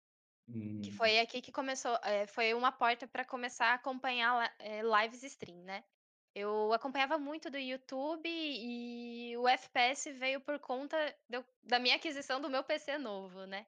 [0.82, 4.82] que Hum, foi aqui que começou, é, foi uma porta para começar a acompanhar é,
[4.82, 5.84] lives stream, né?
[6.34, 10.96] Eu acompanhava muito do YouTube e o FPS veio por conta
[11.28, 13.66] eu- da minha aquisição do meu PC novo, né?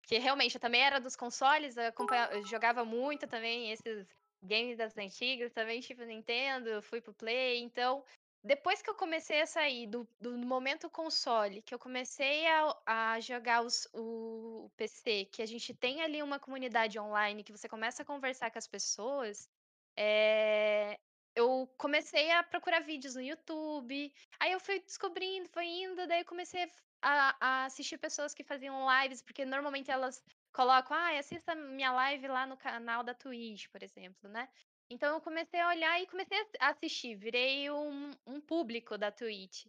[0.00, 1.92] Porque realmente eu também era dos consoles, eu,
[2.32, 4.06] eu jogava muito também esses
[4.42, 8.04] games das antigas, também tipo Nintendo, fui pro Play, então
[8.44, 13.20] depois que eu comecei a sair do, do momento console, que eu comecei a, a
[13.20, 18.02] jogar os- o PC, que a gente tem ali uma comunidade online, que você começa
[18.02, 19.48] a conversar com as pessoas,
[19.96, 20.98] é,
[21.34, 26.24] eu comecei a procurar vídeos no YouTube, aí eu fui descobrindo, foi indo, daí eu
[26.24, 26.70] comecei
[27.02, 32.28] a, a assistir pessoas que faziam lives, porque normalmente elas colocam, ah, assista minha live
[32.28, 34.48] lá no canal da Twitch, por exemplo, né?
[34.88, 39.66] Então eu comecei a olhar e comecei a assistir, virei um, um público da Twitch.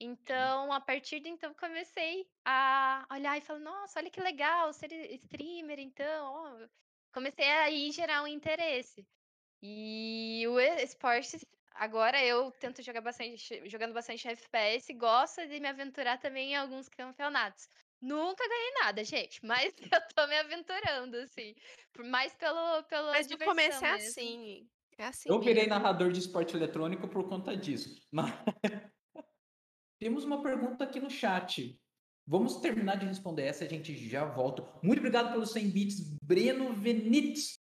[0.00, 4.92] Então, a partir de então, comecei a olhar e falar, nossa, olha que legal ser
[5.14, 6.68] streamer, então.
[7.12, 9.06] Comecei a aí gerar um interesse.
[9.66, 11.38] E o esporte,
[11.72, 16.86] agora eu tento jogar bastante, jogando bastante FPS, gosto de me aventurar também em alguns
[16.86, 17.66] campeonatos.
[17.98, 21.54] Nunca ganhei nada, gente, mas eu tô me aventurando, assim.
[21.94, 24.08] por- Mais pelo, pela Mas no começo é mesmo.
[24.10, 24.68] assim.
[24.98, 25.70] É assim Eu virei mesmo.
[25.70, 28.06] narrador de esporte eletrônico por conta disso.
[28.12, 28.34] Mas...
[29.98, 31.80] Temos uma pergunta aqui no chat.
[32.26, 34.62] Vamos terminar de responder essa e a gente já volta.
[34.82, 37.63] Muito obrigado pelos 100 bits, Breno Venites.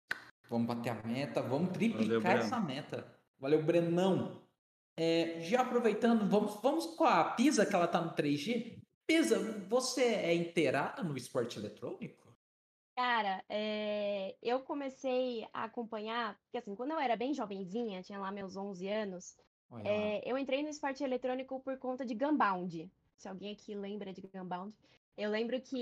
[0.51, 3.07] Vamos bater a meta, vamos triplicar Valeu, essa meta.
[3.39, 4.41] Valeu, Brenão.
[4.97, 8.77] É, já aproveitando, vamos, vamos com a Pisa, que ela tá no 3G.
[9.07, 12.35] Pisa, você é inteirada no esporte eletrônico?
[12.97, 18.29] Cara, é, eu comecei a acompanhar, porque assim, quando eu era bem jovenzinha, tinha lá
[18.29, 19.37] meus 11 anos,
[19.85, 22.91] é, eu entrei no esporte eletrônico por conta de Gunbound.
[23.15, 24.75] Se alguém aqui lembra de Gunbound.
[25.17, 25.81] Eu lembro que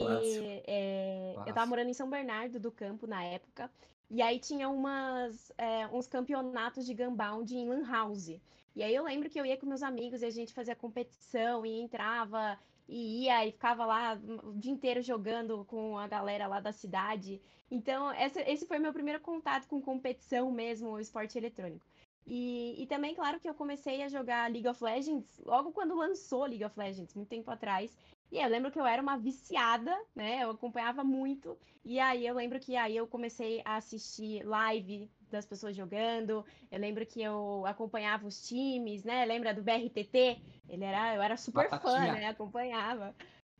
[0.67, 1.69] é, eu tava Clássico.
[1.69, 3.71] morando em São Bernardo do Campo na época,
[4.09, 8.29] e aí tinha umas, é, uns campeonatos de Gunbound em Lan House.
[8.75, 11.65] E aí eu lembro que eu ia com meus amigos e a gente fazia competição
[11.65, 16.59] e entrava e ia e ficava lá o dia inteiro jogando com a galera lá
[16.59, 17.41] da cidade.
[17.69, 21.85] Então, essa- esse foi meu primeiro contato com competição mesmo, esporte eletrônico.
[22.25, 26.45] E, e também, claro, que eu comecei a jogar League of Legends logo quando lançou
[26.45, 27.95] League of Legends, muito tempo atrás.
[28.31, 30.43] E eu lembro que eu era uma viciada, né?
[30.43, 31.57] Eu acompanhava muito.
[31.83, 36.45] E aí eu lembro que aí eu comecei a assistir live das pessoas jogando.
[36.71, 39.25] Eu lembro que eu acompanhava os times, né?
[39.25, 40.39] Lembra do BRTT?
[40.67, 42.13] Ele era, eu era super fã, Batatinha.
[42.13, 42.27] né?
[42.27, 43.15] Acompanhava.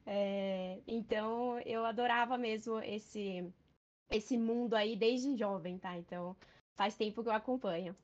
[0.06, 3.52] É, então eu adorava mesmo esse
[4.10, 5.98] esse mundo aí desde jovem, tá?
[5.98, 6.36] Então
[6.76, 7.96] faz tempo que eu acompanho.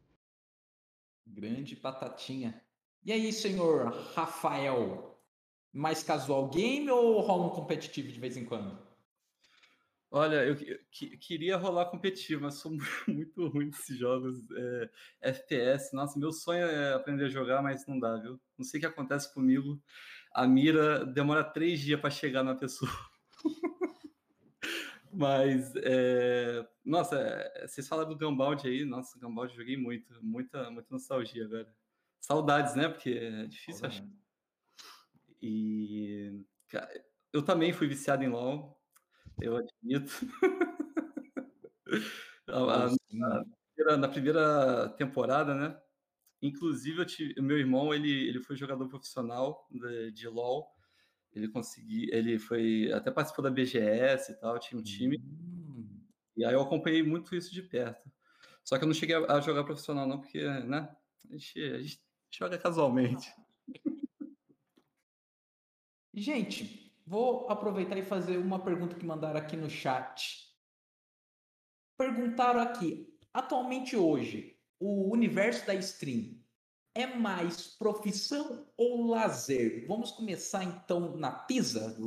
[1.26, 2.62] Grande batatinha.
[3.04, 5.15] E aí, senhor Rafael?
[5.76, 8.80] Mais casual game ou rola um competitivo de vez em quando?
[10.10, 12.72] Olha, eu que- que- queria rolar competitivo, mas sou
[13.10, 14.40] muito ruim nesses jogos.
[14.52, 18.40] é, FPS, nossa, meu sonho é aprender a jogar, mas não dá, viu?
[18.58, 19.84] Não sei o que acontece comigo.
[20.34, 22.90] A mira demora três dias para chegar na pessoa.
[25.12, 30.88] Mas, é, nossa, é, vocês falaram do Gunbound aí, nossa, eu joguei muito, muita, muita
[30.92, 31.74] nostalgia agora.
[32.20, 32.90] Saudades, né?
[32.90, 34.06] Porque é difícil achar.
[35.48, 36.90] E cara,
[37.34, 38.82] eu também fui viciado em LoL,
[39.42, 40.12] eu admito.
[42.48, 42.98] A- a- Sim.
[43.76, 45.78] primeira- na primeira temporada, né?
[46.42, 50.68] Inclusive, eu tive- meu irmão ele, ele foi jogador profissional de, de LoL.
[51.34, 55.18] Ele conseguiu, ele foi até participou da BGS e tal, tinha um time.
[55.20, 56.02] Hum,
[56.38, 58.12] E aí eu acompanhei muito isso de perto.
[58.64, 60.96] Só que eu não cheguei a a jogar profissional não, porque, né?
[61.32, 63.30] A gente, a gente joga casualmente.
[66.18, 70.50] Gente, vou aproveitar e fazer uma pergunta que mandaram aqui no chat.
[71.98, 76.42] Perguntaram aqui, atualmente hoje, o universo da stream
[76.94, 79.86] é mais profissão ou lazer?
[79.88, 81.98] Vamos começar então na Pisa,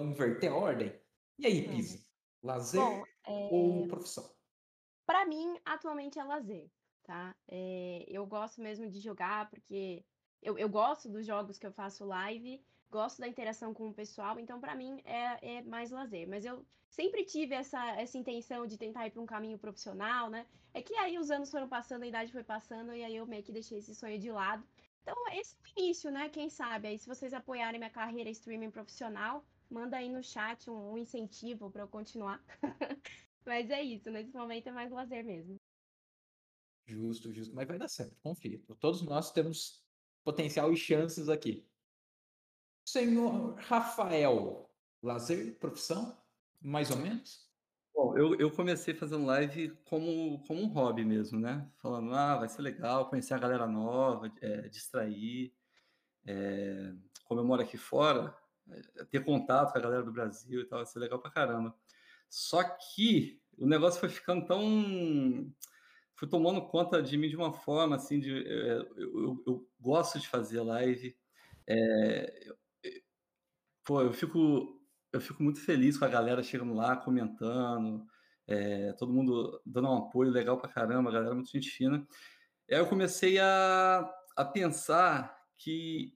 [0.00, 0.96] inverter a ordem.
[1.36, 1.76] E aí, Vamos.
[1.76, 2.06] Pisa?
[2.44, 4.32] Lazer Bom, é, ou profissão?
[5.04, 6.70] Pra mim, atualmente é lazer,
[7.02, 7.34] tá?
[7.48, 10.04] É, eu gosto mesmo de jogar porque
[10.40, 14.38] eu, eu gosto dos jogos que eu faço live, gosto da interação com o pessoal,
[14.38, 16.28] então pra mim é, é mais lazer.
[16.28, 20.46] Mas eu sempre tive essa, essa intenção de tentar ir pra um caminho profissional, né?
[20.72, 23.42] É que aí os anos foram passando, a idade foi passando, e aí eu meio
[23.42, 24.66] que deixei esse sonho de lado.
[25.02, 26.28] Então, esse é o início, né?
[26.28, 26.88] Quem sabe?
[26.88, 31.70] Aí, se vocês apoiarem minha carreira streaming profissional, manda aí no chat um, um incentivo
[31.70, 32.42] pra eu continuar.
[33.44, 35.56] Mas é isso, nesse momento é mais lazer mesmo.
[36.86, 37.54] Justo, justo.
[37.54, 38.60] Mas vai dar certo, confia.
[38.80, 39.84] Todos nós temos
[40.24, 41.64] potencial e chances aqui.
[42.86, 44.70] Senhor Rafael,
[45.02, 46.16] lazer, profissão?
[46.60, 47.50] Mais ou menos?
[47.92, 51.68] Bom, eu, eu comecei fazendo live como, como um hobby mesmo, né?
[51.78, 55.52] Falando, ah, vai ser legal conhecer a galera nova, é, distrair.
[56.26, 56.92] É,
[57.26, 58.36] como eu moro aqui fora,
[58.96, 61.74] é, ter contato com a galera do Brasil e tal, vai ser legal pra caramba.
[62.28, 65.52] Só que o negócio foi ficando tão.
[66.14, 70.28] Foi tomando conta de mim de uma forma assim, de, eu, eu- eu gosto de
[70.28, 71.16] fazer live.
[71.68, 72.54] é,
[73.86, 78.06] pô, eu fico, eu fico muito feliz com a galera chegando lá, comentando,
[78.46, 82.06] é, todo mundo dando um apoio legal pra caramba, a galera é muito gente fina.
[82.70, 86.14] Aí eu comecei a, a pensar que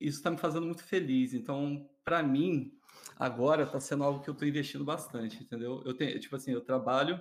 [0.00, 1.34] isso está me fazendo muito feliz.
[1.34, 2.76] Então, para mim,
[3.18, 5.82] agora está sendo algo que eu estou investindo bastante, entendeu?
[5.84, 7.20] Eu tenho, tipo assim, eu trabalho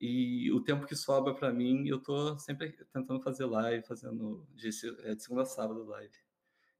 [0.00, 4.70] E o tempo que sobra para mim, eu tô sempre tentando fazer live, fazendo de,
[4.70, 6.23] de segunda a sábado live.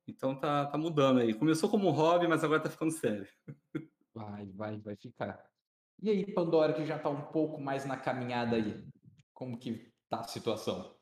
[0.06, 1.34] Então tá, tá mudando aí.
[1.34, 3.26] Começou como um hobby, mas agora tá ficando sério.
[4.14, 5.44] Vai, vai, vai ficar.
[6.02, 8.86] E aí, Pandora, que já tá um pouco mais na caminhada aí,
[9.32, 10.96] como que tá a situação?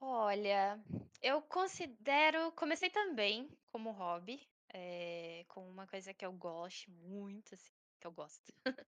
[0.00, 0.80] Olha,
[1.22, 2.52] eu considero.
[2.52, 4.40] Comecei também como hobby,
[4.72, 8.52] é, com uma coisa que eu gosto muito, assim, que eu gosto.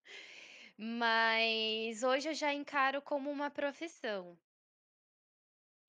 [0.79, 4.39] Mas hoje eu já encaro como uma profissão.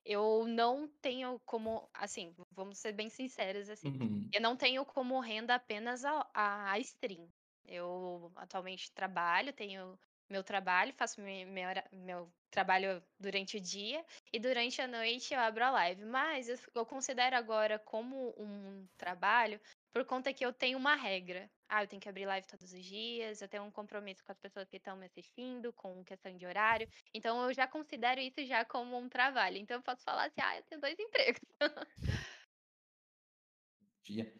[0.04, 4.28] Eu não tenho como, assim, vamos ser bem sinceros, assim, Uhum.
[4.32, 7.28] eu não tenho como renda apenas a, a, stream.
[7.66, 14.86] Eu atualmente trabalho, tenho meu trabalho, faço meu trabalho durante o dia e durante a
[14.88, 16.04] noite eu abro a live.
[16.04, 19.60] Mas eu, eu considero agora como um trabalho
[19.92, 21.50] por conta que eu tenho uma regra.
[21.68, 24.38] Ah, eu tenho que abrir live todos os dias, eu tenho um compromisso com as
[24.38, 26.88] pessoas que estão me assistindo, com questão de horário.
[27.14, 29.56] Então eu já considero isso já como um trabalho.
[29.56, 31.40] Então eu posso falar assim, ah, eu tenho dois empregos.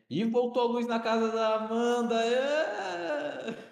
[0.08, 2.16] E voltou a luz na casa da Amanda.
[2.24, 3.70] É!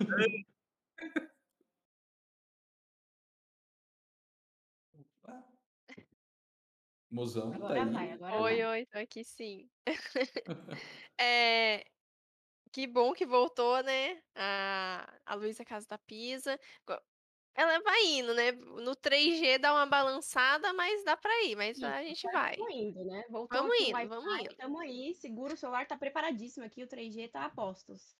[7.10, 7.90] Mozão, tá Agora aí.
[7.90, 8.64] vai, agora Oi, vai.
[8.64, 9.70] oi, tô aqui sim.
[11.20, 11.84] É,
[12.72, 14.22] que bom que voltou, né?
[14.36, 16.58] A, a Luísa Casa da Pisa.
[17.54, 18.52] Ela vai indo, né?
[18.52, 22.56] No 3G dá uma balançada, mas dá pra ir, mas a gente Mas vai.
[22.56, 23.24] Vamos indo, né?
[23.30, 24.56] Voltou Vamos indo, vamos indo.
[24.56, 28.16] tamo aí, segura o celular, tá preparadíssimo aqui, o 3G tá a postos.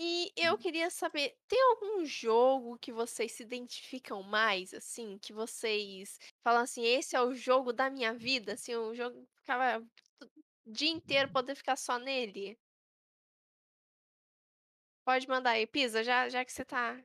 [0.00, 6.20] E eu queria saber, tem algum jogo que vocês se identificam mais, assim, que vocês
[6.40, 9.84] falam assim, esse é o jogo da minha vida, assim, um jogo que ficava
[10.22, 12.56] o dia inteiro poder ficar só nele?
[15.04, 17.02] Pode mandar aí, Pisa, já, já que você tá.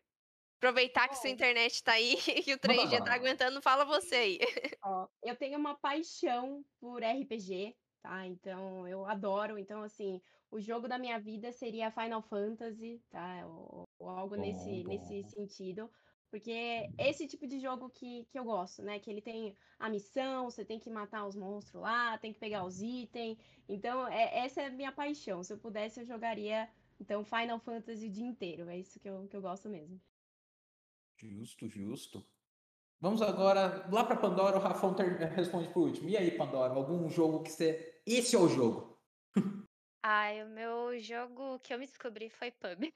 [0.58, 4.40] Aproveitar que sua internet tá aí e o Manda 3G tá aguentando, fala você aí.
[4.84, 8.28] Ó, eu tenho uma paixão por RPG, tá?
[8.28, 9.58] Então, eu adoro.
[9.58, 13.48] Então, assim, o jogo da minha vida seria Final Fantasy, tá?
[13.48, 15.30] Ou, ou algo Bom, nesse, nesse bom.
[15.30, 15.90] sentido.
[16.30, 19.00] Porque é esse tipo de jogo que, que eu gosto, né?
[19.00, 22.66] Que ele tem a missão, você tem que matar os monstros lá, tem que pegar
[22.66, 23.38] os itens.
[23.70, 25.44] Então, é, essa é a minha paixão.
[25.44, 26.68] Se eu pudesse, eu jogaria,
[27.00, 28.68] então, Final Fantasy o dia inteiro.
[28.68, 30.02] É isso que eu, que eu gosto mesmo.
[31.18, 32.26] Justo, justo.
[33.04, 34.96] Vamos agora lá pra Pandora, o Rafão
[35.36, 36.08] responde por último.
[36.08, 37.93] E aí, Pandora, algum jogo que você.
[38.06, 39.00] Esse é o jogo.
[40.02, 42.92] Ai, o meu jogo que eu me descobri foi pub.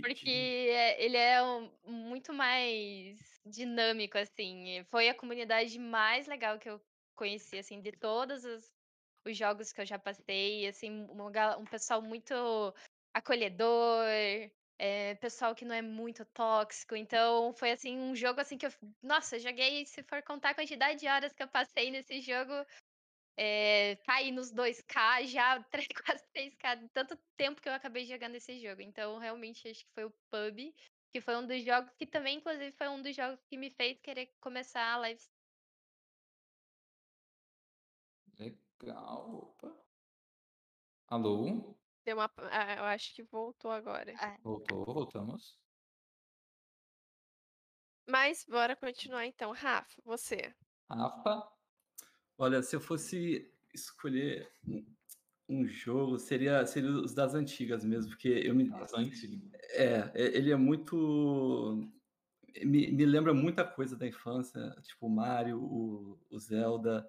[0.00, 4.84] Porque é- ele é um- muito mais dinâmico, assim.
[4.90, 6.80] Foi a comunidade mais legal que eu
[7.14, 8.72] conheci, assim, de todos os,
[9.26, 10.66] os jogos que eu já passei.
[10.66, 12.34] Assim, gal- um pessoal muito
[13.14, 14.04] acolhedor,
[14.78, 16.96] é, pessoal que não é muito tóxico.
[16.96, 18.70] Então, foi, assim, um jogo, assim, que eu...
[19.02, 22.52] Nossa, eu joguei, se for contar a quantidade de horas que eu passei nesse jogo,
[23.36, 28.04] é, tá aí nos 2K já, três- quase 3K, de tanto tempo que eu acabei
[28.06, 28.80] jogando esse jogo.
[28.82, 30.74] Então, realmente, acho que foi o PUB,
[31.12, 33.98] que foi um dos jogos que também, inclusive, foi um dos jogos que me fez
[34.00, 35.20] querer começar a live.
[38.38, 39.34] Legal.
[39.34, 39.84] Opa.
[41.08, 41.74] Alô?
[42.04, 42.32] Deu uma...
[42.50, 44.14] ah, eu acho que voltou agora.
[44.18, 45.58] Ah, Voltou, voltamos.
[48.08, 49.52] Mas bora continuar então.
[49.52, 50.54] Rafa, você.
[50.88, 51.59] Rafa.
[52.40, 54.50] Olha, se eu fosse escolher
[55.46, 58.72] um, jogo, seria, seria os das antigas mesmo, porque eu me.
[58.72, 59.38] As antigas.
[59.72, 61.86] É, é- ele é muito.
[62.64, 67.06] Me, me lembra muita coisa da infância, tipo o Mario, o, o Zelda,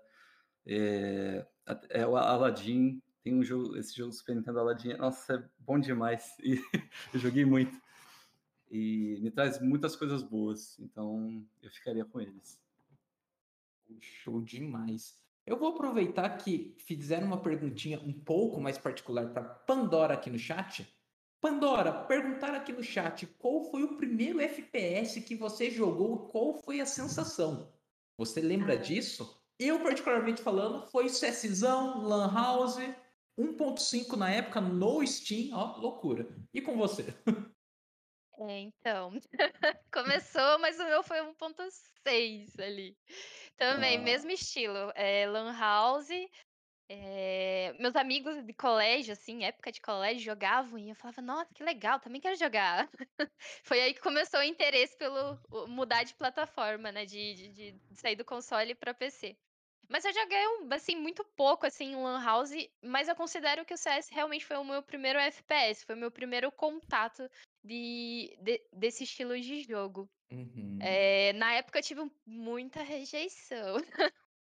[0.66, 1.48] é,
[1.90, 3.02] é o Aladdin.
[3.24, 6.36] Tem um jogo, esse jogo do Super Nintendo Aladdin, nossa, é bom demais.
[6.44, 6.62] E
[7.14, 7.80] eu joguei muito.
[8.70, 12.60] E me traz muitas coisas boas, então eu ficaria com eles.
[14.00, 15.21] Show demais.
[15.46, 20.38] Eu vou aproveitar que fizeram uma perguntinha um pouco mais particular para Pandora aqui no
[20.38, 20.88] chat.
[21.42, 26.80] Pandora, perguntaram aqui no chat qual foi o primeiro FPS que você jogou, qual foi
[26.80, 27.74] a sensação?
[28.18, 28.78] Você lembra Ah.
[28.78, 29.42] disso?
[29.58, 32.78] Eu, particularmente falando, foi CSzão, Lan House,
[33.38, 36.28] 1.5 na época, no Steam, ó, loucura.
[36.54, 37.06] E com você?
[38.48, 39.12] É, então.
[39.94, 42.98] Começou, mas o meu foi 1.6 ali.
[43.58, 44.02] Também, Ah.
[44.02, 44.92] mesmo estilo.
[44.96, 46.10] É, Lan House.
[46.90, 51.64] é, meus amigos de colégio, assim, época de colégio, jogavam e eu falava, nossa, que
[51.64, 52.90] legal, também quero jogar.
[53.64, 57.06] Foi aí que começou o interesse pelo mudar de plataforma, né?
[57.06, 59.38] De, de, de sair do console para PC.
[59.90, 60.40] Mas eu joguei,
[60.72, 64.58] assim, muito pouco, assim, em Lan House, mas eu considero que o CS realmente foi
[64.58, 67.30] o meu primeiro FPS, foi o meu primeiro contato
[67.64, 70.10] de, de- desse estilo de jogo.
[70.32, 70.80] Uhum.
[70.82, 73.78] Eh, na época eu tive muita rejeição.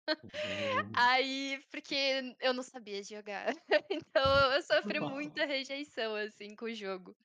[0.09, 0.91] Oh.
[0.95, 3.47] Aí, porque eu não sabia jogar.
[3.91, 7.17] Então eu sofri muita rejeição, assim, com o jogo.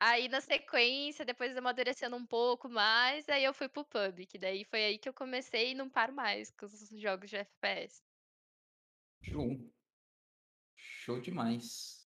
[0.00, 4.38] Aí na sequência, depois amadurecendo um pouco mais, aí eu fui para o PUBG, que
[4.38, 8.02] daí foi aí que eu comecei e não paro mais com os jogos de FPS.
[9.22, 9.72] Show.
[10.76, 12.08] Show demais.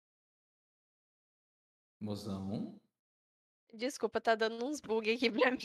[2.00, 2.80] Mozão.
[3.72, 5.58] Desculpa, tá dando uns bug aqui pra mim.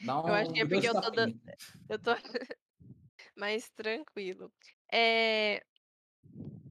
[0.00, 1.40] Dá Eu acho que é porque eu tô dando
[1.88, 2.10] eu tô
[3.36, 4.52] mais tranquilo.
[4.92, 5.62] Eh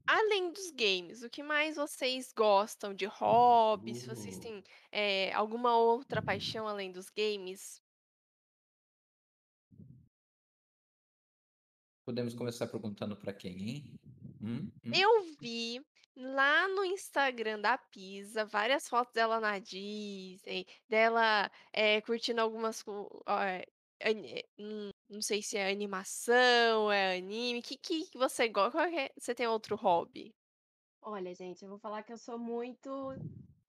[0.08, 3.98] além dos games, o que mais vocês gostam de hobbies?
[3.98, 4.40] Se vocês Uh.
[4.40, 4.62] têm,
[4.92, 7.80] eh, alguma outra paixão além dos games?
[12.06, 14.00] Podemos começar perguntando pra quem, hein?
[14.40, 14.92] Hum, hum.
[14.92, 15.80] Eu vi
[16.16, 23.22] lá no Instagram da Pisa várias fotos dela na Disney, dela, eh, curtindo algumas co
[23.28, 23.64] eh,
[24.58, 29.10] hum, não sei se é animação, é anime, que que você go qual que é
[29.18, 30.34] você tem outro hobby?
[31.02, 32.90] Olha, gente, eu vou falar que eu sou muito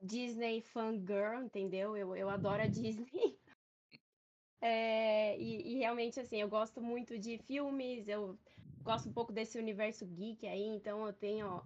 [0.01, 1.95] Disney fangirl, entendeu?
[1.95, 3.39] Eu eu adoro a Disney.
[4.61, 8.39] Eh, e e realmente, assim, eu gosto muito de filmes, eu
[8.83, 11.63] gosto um pouco desse universo geek aí, então eu tenho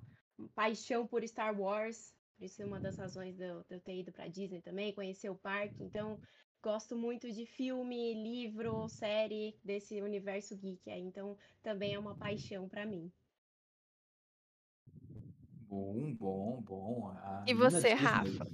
[0.55, 3.97] paixão por Star Wars, por isso é uma das razões de eu de eu ter
[3.99, 6.19] ido pra Disney também, conhecer o parque, então
[6.63, 12.67] gosto muito de filme, livro, série desse universo geek aí, então também é uma paixão
[12.69, 13.11] pra mim.
[15.69, 17.07] Bom, bom, bom.
[17.09, 17.93] A E você.
[17.93, 18.45] Rafa?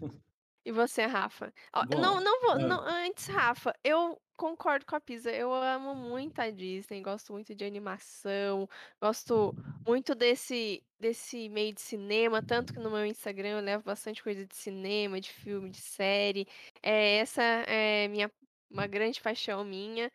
[0.65, 1.53] E você, Rafa?
[1.73, 2.67] Ó, Bom, não não vou hã.
[2.67, 7.55] não antes, Rafa, eu concordo com a Pisa, eu amo muito a Disney, gosto muito
[7.55, 8.67] de animação,
[9.01, 9.53] gosto
[9.85, 14.45] muito desse desse meio de cinema, tanto que no meu Instagram eu levo bastante coisa
[14.47, 16.45] de cinema, de filme, de série.
[16.83, 18.31] Eh, essa é minha
[18.69, 20.11] uma grande paixão minha.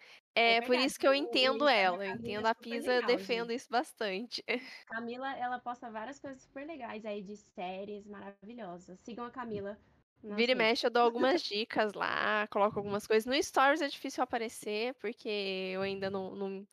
[0.47, 3.03] É É por verdade, isso que eu entendo ela, eu Camila entendo é a Pisa,
[3.03, 3.53] legal, defendo gente.
[3.53, 4.43] isso bastante.
[4.87, 9.01] Camila, ela posta várias coisas super legais aí de séries maravilhosas.
[9.01, 9.79] Sigam a Camila
[10.23, 13.27] nas Vira e mexe eu dou algumas dicas lá, coloco algumas coisas.
[13.27, 15.29] No stories é difícil aparecer, porque
[15.75, 16.67] eu ainda não não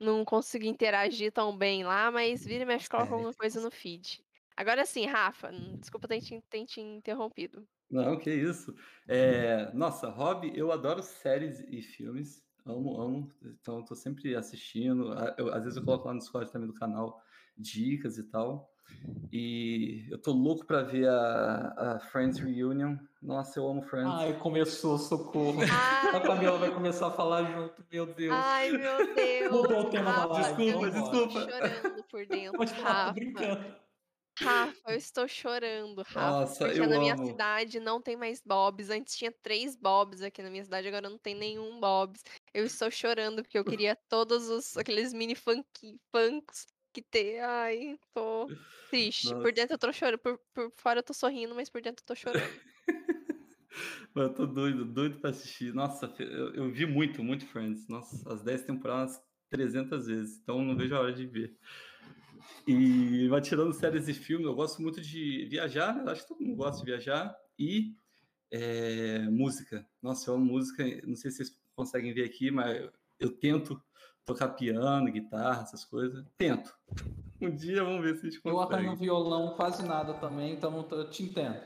[0.00, 3.34] não consigo interagir tão bem lá, mas vira e mexe coloco alguma Certo.
[3.34, 4.22] coisa no feed.
[4.56, 7.66] Agora sim, Rafa, desculpa ter te ter te interrompido.
[7.90, 8.74] Não, que isso.
[9.08, 15.52] Eh, nossa, hobby, eu adoro séries e filmes, amo, amo, então tô sempre assistindo, eu
[15.52, 17.20] às vezes eu coloco lá no Discord também do canal
[17.56, 18.69] dicas e tal.
[19.32, 22.96] E eu tô louco pra ver a a Friends Reunion.
[23.22, 24.12] Nossa, eu amo Friends.
[24.12, 25.60] Ai, começou, socorro.
[26.14, 28.32] A Ai, Camila vai começar a falar junto, meu Deus.
[28.34, 31.50] ai meu Deus, Mudou o tema da live, eu Desculpa, estou desculpa.
[31.50, 33.12] chorando por dentro, Pode falar, Rafa.
[33.12, 33.76] brincando.
[34.38, 37.26] Rafa, eu estou chorando, Rafa, Nossa, porque eu na minha amo.
[37.26, 41.18] cidade não tem mais Bob's, antes tinha 3 Bob's aqui na minha cidade, agora não
[41.18, 42.22] tem nenhum Bob's.
[42.54, 47.40] Eu estou chorando, porque eu queria todos os aqueles mini funky funkos que tem.
[47.40, 48.48] Ai, tô
[48.90, 49.28] triste.
[49.28, 49.52] Por Nossa.
[49.52, 52.14] dentro eu tô chorando, por por fora eu tô sorrindo, mas por dentro eu tô
[52.14, 52.42] chorando.
[54.14, 55.72] Mano, eu tô doido, doido pra assistir.
[55.72, 57.86] Nossa, eu eu vi muito, muito Friends.
[57.88, 61.56] Nossa, as 10 temporadas, 300 vezes, então não vejo a hora de ver.
[62.66, 66.40] E, mas tirando séries e filme, eu gosto muito de viajar, né, acho que todo
[66.40, 67.94] mundo gosta de viajar, e,
[68.50, 69.88] eh, música.
[70.02, 72.88] Nossa, eu amo música, não sei se vocês conseguem ver aqui, mas
[73.18, 73.80] eu tento
[74.24, 76.24] tocar piano, guitarra, essas coisas.
[76.36, 76.74] Tento.
[77.40, 79.04] Um dia vamos ver se a gente Eu arranho consegue.
[79.04, 81.60] violão quase nada também, então eu te entendo.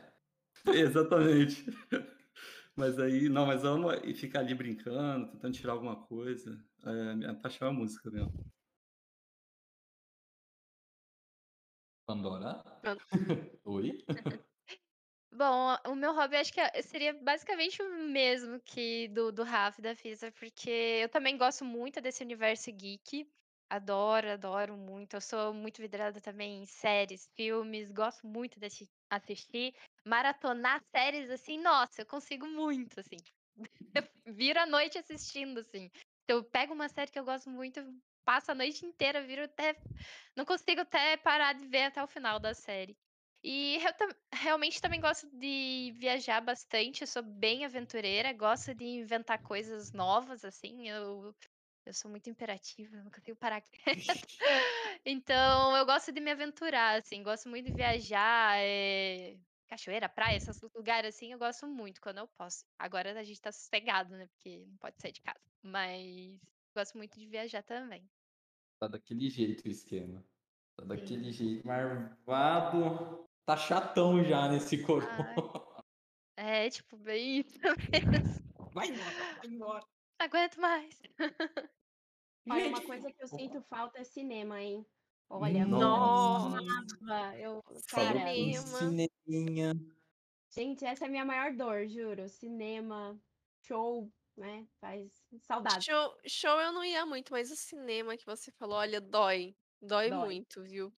[0.66, 1.64] Exatamente.
[2.76, 6.58] Mas aí não, mas amo e ficar ali brincando, tentando tirar alguma coisa.
[6.84, 8.32] Eh, minha paixão é a música mesmo.
[12.06, 12.62] Pandora?
[12.82, 12.98] Pan
[13.64, 13.98] Oi?
[15.36, 19.80] Bom, o meu hobby acho que é seria basicamente o mesmo que do do Rafa
[19.80, 23.28] e da Fisa, porque eu também gosto muito desse universo geek.
[23.68, 25.16] Adoro, adoro muito.
[25.16, 29.74] Eu sou muito vidrada também em séries, filmes, gosto muito de assi assistir.
[30.06, 33.16] Maratonar séries, assim, nossa, eu consigo muito, assim.
[33.92, 34.04] Eu
[34.34, 35.90] viro a noite assistindo, assim.
[36.28, 37.80] Eu pego uma série que eu gosto muito,
[38.24, 39.74] passo a noite inteira, viro até
[40.36, 42.96] não consigo até parar de ver até o final da série.
[43.44, 48.84] E eu tam realmente também gosto de viajar bastante, eu sou bem aventureira, gosto de
[48.86, 51.34] inventar coisas novas, assim, eu
[51.86, 53.62] eu sou muito imperativa, eu não consigo parar.
[55.04, 59.38] Então eu gosto de me aventurar, assim, gosto muito de viajar, eh,
[59.68, 62.64] cachoeira, praia, esses lugares, assim, eu gosto muito quando eu posso.
[62.78, 66.38] Agora a gente tá sossegado, né, porque não pode sair de casa, mas
[66.76, 68.10] gosto muito de viajar também.
[68.80, 70.24] Tá daquele jeito o esquema.
[70.76, 73.28] Tá daquele jeito marvado.
[73.46, 75.22] Tá chatão já nesse corpo.
[76.36, 76.66] Ai.
[76.66, 77.58] É, tipo, bem isso
[77.92, 78.44] mesmo.
[78.72, 79.86] Vai embora, vai embora.
[80.20, 81.00] Não aguento mais.
[82.48, 84.86] Olha, uma coisa que eu sinto falta é cinema, hein?
[85.28, 86.58] Olha, Nossa.
[86.58, 88.78] amava, eu, cara, Cinema.
[88.78, 89.72] cineminha.
[90.54, 92.28] gente, essa é a minha maior dor, juro.
[92.28, 93.18] Cinema,
[93.62, 94.68] show, né?
[94.80, 95.86] Faz saudade.
[95.86, 99.56] Show, show eu não ia muito, mas o cinema que você falou, olha, dói.
[99.80, 100.24] Dói Dói.
[100.26, 100.92] muito, viu?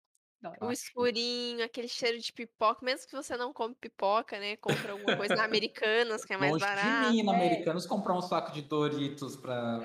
[0.60, 4.56] O escurinho, aquele cheiro de pipoca, mesmo que você não come pipoca, né?
[4.56, 7.10] Compra alguma coisa na Americanas, que é mais Longe de barato.
[7.12, 7.36] mim, na é.
[7.36, 9.78] Americanos, comprar um saco de Doritos pra.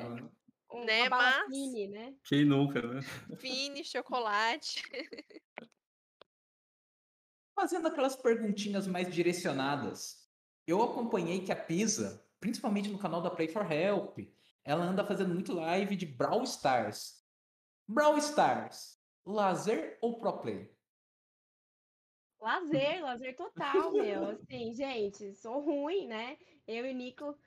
[0.73, 2.13] Um- né, mas- fine, né?
[2.23, 3.01] Quem nunca, né?
[3.37, 4.83] Fine, chocolate.
[7.55, 10.29] Fazendo aquelas perguntinhas mais direcionadas.
[10.65, 14.19] Eu acompanhei que a Pisa, principalmente no canal da Play for Help,
[14.63, 17.25] ela anda fazendo muito live de Brawl Stars.
[17.87, 20.71] Brawl Stars, lazer ou pro play?
[22.39, 24.29] Lazer, lazer total, meu.
[24.29, 26.37] Assim, gente, sou ruim, né?
[26.67, 27.37] Eu e o Nico,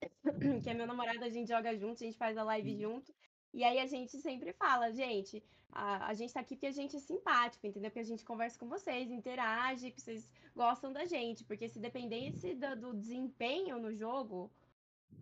[0.62, 3.12] que é meu namorado, a gente joga junto, a gente faz a live junto.
[3.52, 6.96] E aí a gente sempre fala, gente, a, a gente tá aqui porque a gente
[6.96, 7.90] é simpático, entendeu?
[7.90, 11.44] Porque a gente conversa com vocês, interage, que vocês gostam da gente.
[11.44, 14.52] Porque se dependesse do, do desempenho no jogo,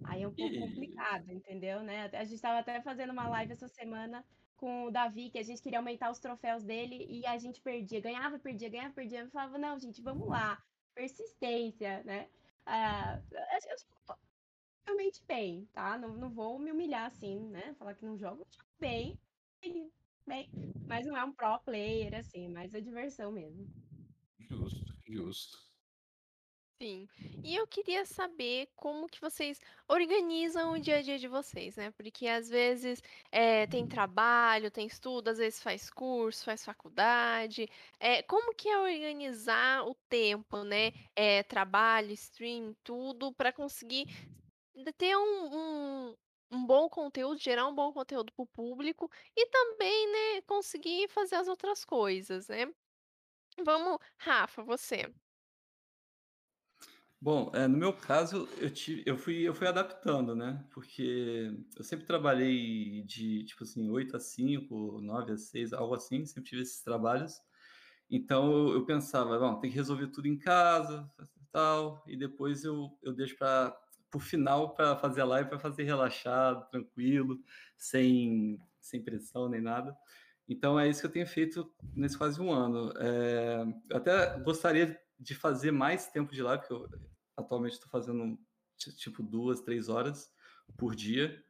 [0.04, 1.82] aí é um pouco complicado, entendeu?
[1.82, 2.10] Né?
[2.12, 4.22] A gente tava até fazendo uma live essa semana
[4.62, 8.00] com o Davi, que a gente queria aumentar os troféus dele e a gente perdia,
[8.00, 9.22] ganhava, perdia, ganhava, perdia.
[9.22, 10.62] Eu falava, não, gente, vamos lá,
[10.94, 12.28] persistência, né?
[12.64, 14.16] Ah, eu, eu
[14.86, 15.98] realmente bem, tá?
[15.98, 17.74] Não, não vou me humilhar assim, né?
[17.74, 19.18] Falar que não jogo, eu jogo bem,
[19.60, 19.90] bem,
[20.24, 20.48] bem,
[20.86, 23.66] mas não é um pro player, assim, mas é diversão mesmo.
[24.38, 25.71] Justo, justo.
[26.82, 27.08] Sim.
[27.44, 31.92] E eu queria saber como que vocês organizam o dia a dia de vocês, né?
[31.92, 37.68] Porque às vezes eh, tem trabalho, tem estudo, às vezes faz curso, faz faculdade.
[38.00, 40.90] Eh, como que é organizar o tempo, né?
[41.14, 44.06] Eh, trabalho, stream, tudo, para conseguir
[44.96, 46.16] ter um, um,
[46.50, 51.36] um bom conteúdo, gerar um bom conteúdo para o público e também, né, conseguir fazer
[51.36, 52.66] as outras coisas, né?
[53.64, 55.12] Vamos, Rafa, você.
[57.24, 60.60] Bom, é, no meu caso, eu, tive, eu, fui, eu fui adaptando, né?
[60.72, 66.26] Porque eu sempre trabalhei de, tipo assim, 8 a 5, 9 a 6, algo assim,
[66.26, 67.40] sempre tive esses trabalhos.
[68.10, 71.08] Então eu, eu pensava, bom, tem que resolver tudo em casa,
[71.52, 73.72] tal, e depois eu, eu deixo para
[74.12, 77.38] o final para fazer a live, para fazer relaxado, tranquilo,
[77.76, 79.96] sem, sem pressão nem nada.
[80.48, 82.92] Então é isso que eu tenho feito nesse quase um ano.
[82.98, 88.38] É, eu até gostaria de fazer mais tempo de live, porque eu atualmente estou fazendo
[88.76, 90.32] ti- tipo duas, três horas
[90.76, 91.44] por dia,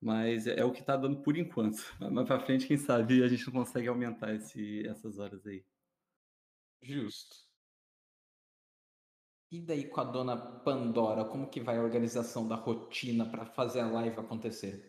[0.00, 1.78] mas é, é o que está dando por enquanto.
[2.12, 5.64] Mais para frente, quem sabe a gente não consegue aumentar esse, essas horas aí.
[6.82, 7.36] Justo.
[9.50, 13.80] E daí com a dona Pandora, como que vai a organização da rotina para fazer
[13.80, 14.87] a live acontecer?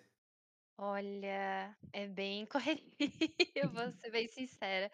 [0.81, 4.89] Olha, é bem correria, vou ser bem sincera.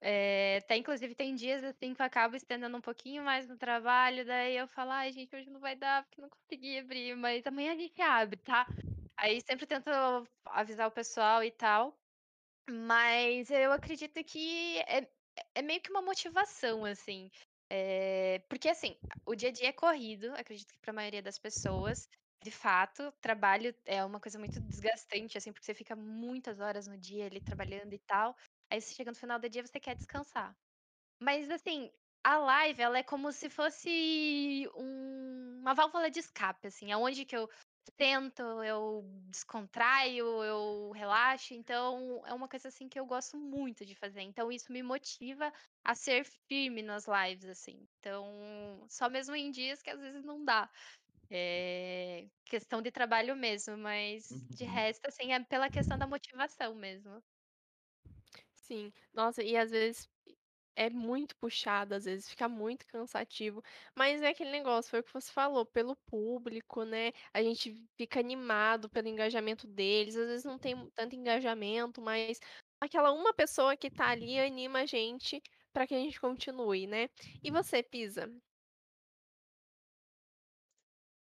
[0.00, 4.24] Eh, até inclusive tem dias assim que eu acabo estendendo um pouquinho mais no trabalho,
[4.24, 7.72] daí eu falo, ai gente, hoje não vai dar porque não consegui abrir, mas amanhã
[7.72, 8.66] a gente abre, tá?
[9.18, 9.88] Aí sempre tento
[10.46, 11.98] avisar o pessoal e tal,
[12.70, 15.08] mas eu acredito que é,
[15.54, 17.30] é meio que uma motivação, assim.
[17.70, 21.38] Eh, porque assim, o dia a dia é corrido, acredito que para a maioria das
[21.38, 22.08] pessoas.
[22.42, 26.96] De fato, trabalho é uma coisa muito desgastante, assim, porque você fica muitas horas no
[26.96, 28.36] dia ali trabalhando e tal.
[28.70, 30.56] Aí você chega no final do dia, você quer descansar.
[31.22, 31.92] Mas assim,
[32.24, 37.36] a live, ela é como se fosse um- uma válvula de escape, assim, aonde que
[37.36, 37.48] eu
[37.96, 41.54] tento, eu descontraio, eu relaxo.
[41.54, 44.20] Então, é uma coisa assim que eu gosto muito de fazer.
[44.22, 45.52] Então, isso me motiva
[45.84, 47.88] a ser firme nas lives, assim.
[47.98, 50.70] Então, só mesmo em dias que às vezes não dá.
[51.30, 54.64] É questão de trabalho mesmo, mas de Uhum.
[54.64, 57.22] resto, assim, é pela questão da motivação mesmo.
[58.54, 58.92] Sim.
[59.12, 60.08] Nossa, e às vezes
[60.76, 63.62] é muito puxado, às vezes fica muito cansativo,
[63.96, 67.12] mas é aquele negócio, foi o que você falou, pelo público, né?
[67.34, 72.40] A gente fica animado pelo engajamento deles, às vezes não tem tanto engajamento, mas
[72.80, 77.08] aquela uma pessoa que tá ali anima a gente para que a gente continue, né?
[77.44, 78.28] E você, Pisa?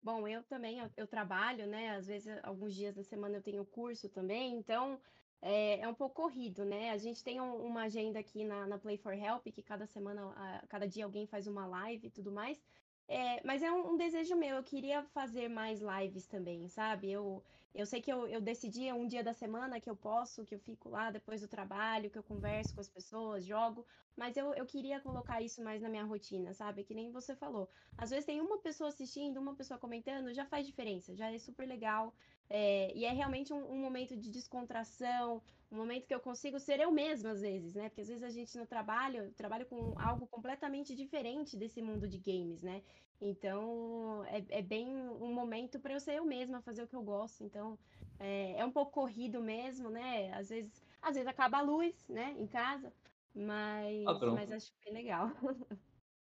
[0.05, 1.89] Bom, eu também, eu, eu trabalho, né?
[1.95, 5.01] Às vezes, alguns dias da semana eu tenho curso também, então
[5.41, 6.91] é, é um pouco corrido, né?
[6.91, 10.21] A gente tem um- uma agenda aqui na, na Play for Help, que cada semana,
[10.37, 12.63] a- cada dia alguém faz uma live e tudo mais.
[13.07, 17.11] É, mas é um, um desejo meu, eu queria fazer mais lives também, sabe?
[17.11, 17.43] Eu,
[17.75, 20.59] Eu sei que eu, eu decidi um dia da semana que eu posso, que eu
[20.59, 24.65] fico lá depois do trabalho, que eu converso com as pessoas, jogo, mas eu, eu
[24.65, 26.85] queria colocar isso mais na minha rotina, sabe?
[26.85, 27.69] Que nem você falou.
[27.97, 31.67] Às vezes tem uma pessoa assistindo, uma pessoa comentando, já faz diferença, já é super
[31.67, 32.13] legal.
[32.49, 36.79] É, e é realmente um, um, momento de descontração, um momento que eu consigo ser
[36.79, 37.89] eu mesma às vezes, né?
[37.89, 42.19] Porque às vezes a gente no trabalho, trabalho com algo completamente diferente desse mundo de
[42.19, 42.83] games, né?
[43.21, 47.03] Então, é, é bem um momento para eu ser eu mesma, fazer o que eu
[47.03, 47.43] gosto.
[47.43, 47.77] Então,
[48.19, 50.31] é, é um pouco corrido mesmo, né?
[50.33, 52.93] Às vezes, às vezes acaba a luz, né, em casa,
[53.33, 55.29] mas, mas acho bem legal.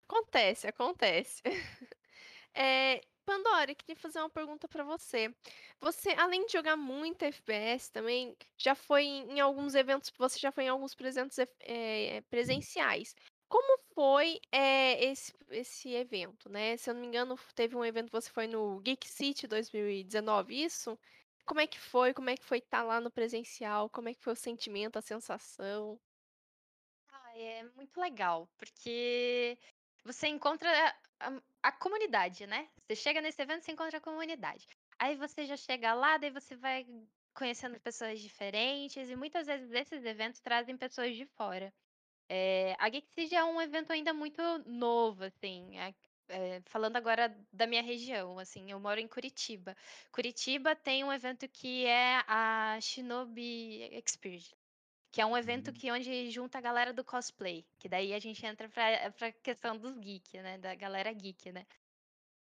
[0.08, 1.42] Acontece, acontece.
[2.56, 5.34] É, Pandora, queria fazer uma pergunta para você.
[5.80, 10.52] Você, além de jogar muito FPS também, já foi em, em alguns eventos, você já
[10.52, 13.14] foi em alguns presentes, é, presenciais.
[13.48, 16.76] Como foi, eh, esse esse evento, né?
[16.76, 20.98] Se eu não me engano, teve um evento você foi no Geek City 2019, isso?
[21.46, 22.12] Como é que foi?
[22.14, 23.88] Como é que foi estar lá no presencial?
[23.90, 26.00] Como é que foi o sentimento, a sensação?
[27.08, 29.58] Ah, é muito legal, porque
[30.04, 30.68] você encontra
[31.20, 32.68] a a comunidade, né.
[32.86, 34.66] Você chega nesse evento, você encontra a comunidade.
[34.98, 36.84] Aí você já chega lá, daí você vai
[37.34, 41.72] conhecendo pessoas diferentes e muitas vezes esses eventos trazem pessoas de fora.
[42.28, 45.94] Eh, a Geek é um evento ainda muito novo, assim, eh
[46.28, 49.76] eh, falando agora da minha região, assim, eu moro em Curitiba.
[50.10, 54.54] Curitiba tem um evento que é a Shinobi Experience,
[55.12, 55.74] que é um evento Uhum.
[55.74, 59.78] que onde junta a galera do cosplay, que daí a gente entra pra pra questão
[59.78, 61.66] dos geek, né, da galera geek, né.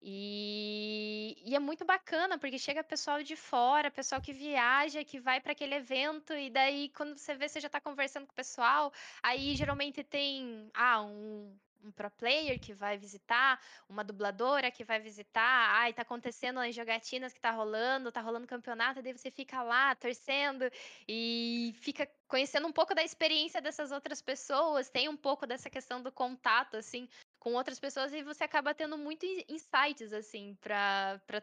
[0.03, 5.41] E e é muito bacana, porque chega pessoal de fora, pessoal que viaja, que vai
[5.41, 8.93] para aquele evento, e daí quando você vê, você já tá conversando com o pessoal,
[9.23, 14.99] aí geralmente tem, ah, um um pro player que vai visitar, uma dubladora que vai
[14.99, 19.63] visitar, ai, tá acontecendo as jogatinas que tá rolando, tá rolando campeonato, daí você fica
[19.63, 20.69] lá torcendo
[21.09, 26.03] e fica conhecendo um pouco da experiência dessas outras pessoas, tem um pouco dessa questão
[26.03, 27.09] do contato, assim,
[27.47, 31.41] com outras pessoas e você acaba tendo muito insights, assim, para para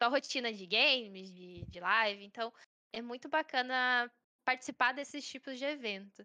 [0.00, 2.50] tua rotina de games, de de live, então
[2.94, 4.10] é muito bacana
[4.46, 6.24] participar desses tipos de evento.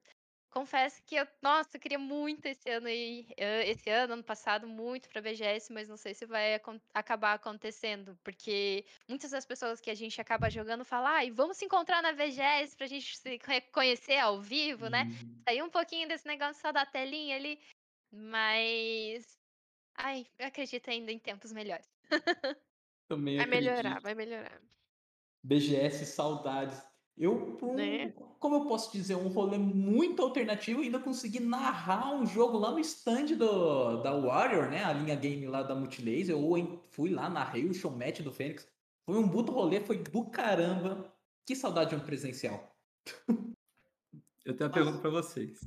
[0.52, 5.10] Confesso que eu nossa, eu queria muito esse ano ir esse ano, ano passado, muito
[5.10, 9.92] para BGS, mas não sei se vai acon acabar acontecendo, porque muitas das pessoas que
[9.92, 13.38] a gente acaba jogando fala: "Ai, vamos se encontrar na BGS pra gente se
[13.74, 15.06] conhecer ao vivo, né".
[15.08, 15.46] Uhum.
[15.48, 17.60] Sair um pouquinho desse negócio só da telinha ali,
[18.12, 19.38] mas,
[19.95, 21.88] ai, eu acredito ainda em tempos melhores.
[23.07, 24.62] Também Vai melhorar, vai melhorar.
[25.43, 26.80] BGS, saudades.
[27.18, 28.14] Eu, um Né?
[28.39, 32.80] como eu posso dizer, um rolê muito alternativo, ainda consegui narrar um jogo lá no
[32.80, 37.66] stand do da Warrior, né, a linha game lá da Multilaser, eu fui lá, narrei
[37.66, 38.66] o showmatch do Fênix.
[39.05, 41.14] Foi um puta rolê, foi do caramba.
[41.45, 42.74] Que saudade de um presencial.
[44.45, 45.60] Eu tenho uma pergunta para vocês.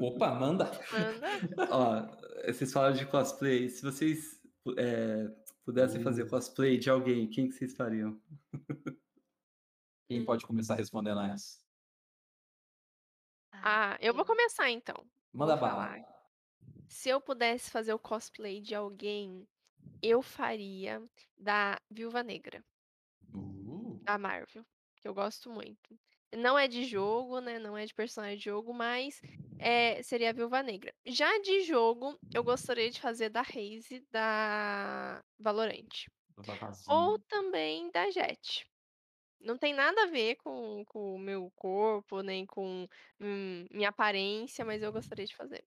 [0.00, 0.64] Opa, manda.
[0.92, 1.28] Manda.
[1.72, 4.40] Ó, vocês falaram de cosplay, se vocês,
[4.76, 5.28] eh,
[5.64, 6.30] pudessem fazer Uh.
[6.30, 8.20] cosplay de alguém, quem que vocês fariam?
[10.08, 11.58] Quem pode começar respondendo essa?
[13.52, 15.04] Ah, eu vou começar então.
[15.32, 15.96] Manda bala.
[16.88, 19.46] Se eu pudesse fazer o cosplay de alguém,
[20.02, 21.02] eu faria
[21.36, 22.64] da Viúva Negra,
[23.34, 23.98] Uh.
[24.02, 24.64] da Marvel,
[24.96, 25.98] que eu gosto muito.
[26.34, 29.20] Não é de jogo, né, não é de personagem de jogo, mas,
[29.58, 30.92] eh, seria a Viúva Negra.
[31.06, 35.88] Já de jogo, eu gostaria de fazer da Raze da Valorant.
[36.36, 36.54] Da
[36.88, 38.66] Ou também da Jett.
[39.40, 42.88] Não tem nada a ver com o meu corpo, nem com,
[43.20, 45.64] hum, minha aparência, mas eu gostaria de fazer.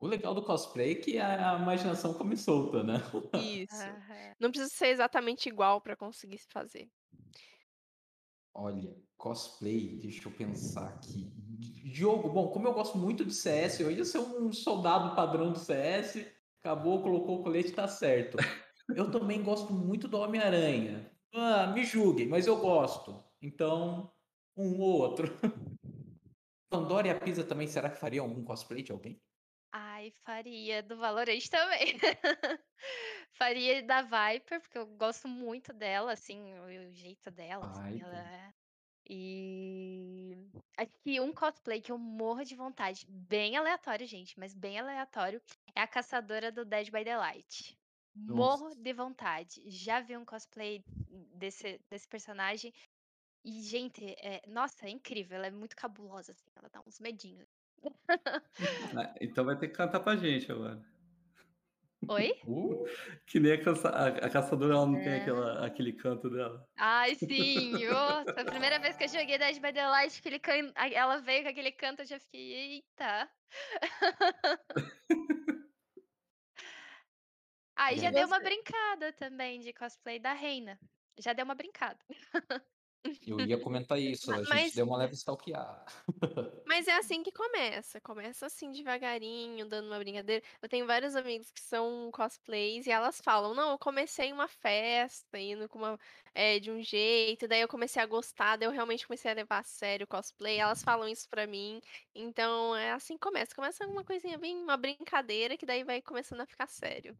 [0.00, 2.94] O legal do cosplay é que a imaginação come solta, né.
[3.32, 3.88] Isso.
[4.38, 6.90] Não precisa ser exatamente igual para conseguir se fazer.
[8.54, 11.32] Olha, cosplay, deixa eu pensar aqui.
[11.84, 15.58] Jogo, bom, como eu gosto muito de CS, eu ia ser um soldado padrão do
[15.58, 16.24] CS,
[16.60, 18.36] acabou, colocou o colete, tá certo.
[18.94, 21.10] Eu também gosto muito do Homem-Aranha.
[21.32, 23.24] Ah, me julguem, mas eu gosto.
[23.40, 24.12] Então,
[24.54, 25.26] um ou outro.
[26.68, 29.18] Pandora e a Pisa também, será que fariam algum cosplay de alguém?
[30.04, 31.94] Ai, faria do Valorant também.
[33.32, 38.18] Faria da Viper, porque eu gosto muito dela, assim, o o jeito dela, assim, ela
[38.18, 38.52] é
[39.08, 40.36] e
[40.78, 45.40] acho que um cosplay que eu morro de vontade, bem aleatório, gente, mas bem aleatório,
[45.74, 47.78] é a caçadora do Dead by Daylight.
[48.14, 48.64] Nossa.
[48.64, 49.62] Morro de vontade.
[49.70, 50.82] Já vi um cosplay
[51.34, 52.72] desse desse personagem
[53.44, 57.63] e, gente, é nossa, é incrível, ela é muito cabulosa, assim, ela dá uns medinhos.
[58.96, 60.80] Ah, então vai ter que cantar pra gente agora.
[62.08, 62.32] Oi?
[62.46, 62.84] Uh,
[63.26, 65.16] Que nem a, caça- a- a caçadora, ela não tem É.
[65.22, 66.68] aquela, aquele canto dela.
[66.76, 67.86] Ai, sim!
[67.86, 70.72] Nossa, a primeira vez que eu joguei Dead by Daylight, aquele can...
[70.76, 73.30] ela veio com aquele canto, eu já fiquei, eita!
[77.76, 78.14] Ah, e E já aí?
[78.14, 80.78] deu uma brincada também de cosplay da Reina.
[81.18, 81.98] Já deu uma brincada.
[83.26, 85.84] eu ia comentar isso, a Ma- gente mas- deu uma leve stalkeada.
[86.66, 88.00] Mas é assim que começa.
[88.00, 90.42] Começa assim devagarinho, dando uma brincadeira.
[90.60, 95.38] Eu tenho vários amigos que são cosplays e elas falam: Não, eu comecei uma festa,
[95.38, 96.00] indo com uma,
[96.34, 99.58] é, de um jeito, daí eu comecei a gostar, daí eu realmente comecei a levar
[99.60, 100.58] a sério o cosplay.
[100.58, 101.80] Elas falam isso pra mim.
[102.14, 103.54] Então é assim que começa.
[103.54, 107.16] Começa uma coisinha bem, uma brincadeira, que daí vai começando a ficar sério.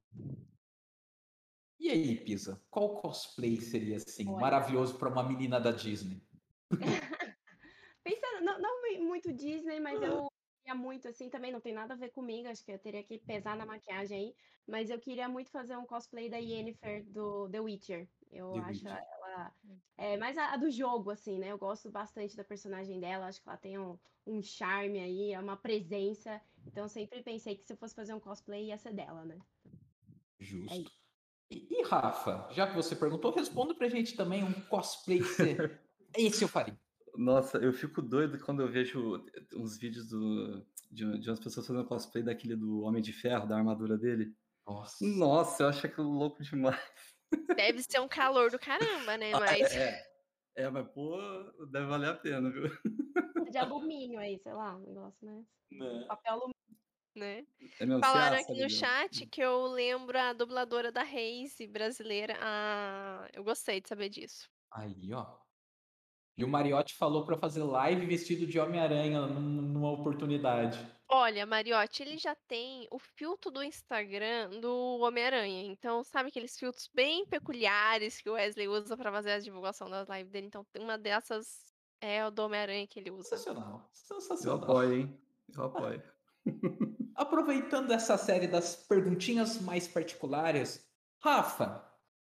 [1.78, 4.40] E aí, Pisa, qual cosplay seria assim, Olha.
[4.40, 6.22] maravilhoso pra uma menina da Disney?
[8.02, 10.28] Pensando, não, não mui- muito Disney, mas eu
[10.62, 13.18] queria muito, assim, também não tem nada a ver comigo, acho que eu teria que
[13.18, 14.34] pesar na maquiagem aí,
[14.66, 18.08] mas eu queria muito fazer um cosplay da Yennefer do The Witcher.
[18.30, 19.04] Eu The acho Witcher.
[19.12, 19.56] ela.
[19.96, 21.48] É, mais a, a do jogo, assim, né?
[21.52, 25.40] Eu gosto bastante da personagem dela, acho que ela tem um, um charme aí, é
[25.40, 26.42] uma presença.
[26.66, 29.38] Então sempre pensei que se eu fosse fazer um cosplay ia ser dela, né?
[30.38, 31.03] Justo.
[31.50, 35.78] E, e, Rafa, já que você perguntou, responda pra gente também um cosplay que você...
[36.16, 36.78] Esse eu faria.
[37.16, 39.24] Nossa, eu fico doido quando eu vejo
[39.54, 43.56] uns vídeos do, de, de umas pessoas fazendo cosplay daquele do Homem de Ferro, da
[43.56, 44.32] armadura dele.
[44.66, 45.04] Nossa.
[45.04, 46.80] Nossa, eu acho aquilo louco demais.
[47.56, 49.32] Deve ser um calor do caramba, né?
[49.32, 49.72] Mas.
[49.74, 50.02] É,
[50.56, 51.18] é, mas pô,
[51.70, 52.70] deve valer a pena, viu?
[53.50, 55.44] De alumínio aí, sei lá, um negócio, né?
[55.72, 56.04] Né?
[56.08, 56.54] Papel alumínio.
[57.14, 57.46] Né?
[57.78, 62.36] É Falaram aqui no chat que eu lembro a dubladora da Reise brasileira.
[62.40, 64.48] Ah, eu gostei de saber disso.
[64.72, 65.24] Aí, ó.
[66.36, 70.76] E o Mariotti falou pra fazer live vestido de Homem-Aranha num- numa oportunidade.
[71.08, 75.62] Olha, Mariotti, ele já tem o filtro do Instagram do Homem-Aranha.
[75.70, 80.08] Então, sabe aqueles filtros bem peculiares que o Wesley usa pra fazer a divulgação das
[80.08, 80.48] lives dele?
[80.48, 83.28] Então, tem uma dessas é o do Homem-Aranha que ele usa.
[83.36, 83.88] Sensacional.
[84.10, 84.62] Eu Sensacional.
[84.64, 85.20] apoio, hein?
[85.56, 85.62] Eu
[85.94, 86.02] apoio.
[87.14, 90.84] Aproveitando essa série das perguntinhas mais particulares,
[91.22, 91.84] Rafa,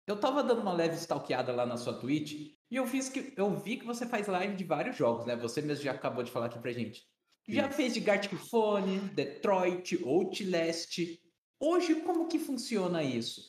[0.07, 3.55] eu tava dando uma leve stalkeada lá na sua Twitch e eu, fiz que, eu
[3.57, 5.35] vi que você faz live de vários jogos, né?
[5.35, 7.03] Você mesmo já acabou de falar aqui pra gente.
[7.47, 11.19] Já fez de Gartic Phone, Detroit, Outlast.
[11.59, 13.41] Hoje, como que funciona isso?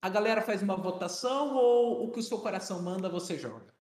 [0.00, 3.74] A galera faz uma votação ou o que o seu coração manda você joga?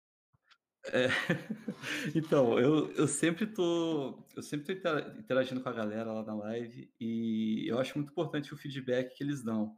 [0.93, 1.09] É,
[2.15, 6.35] Então, eu, eu sempre tô, eu sempre tô intera- interagindo com a galera lá na
[6.35, 9.77] live e eu acho muito importante o feedback que eles dão.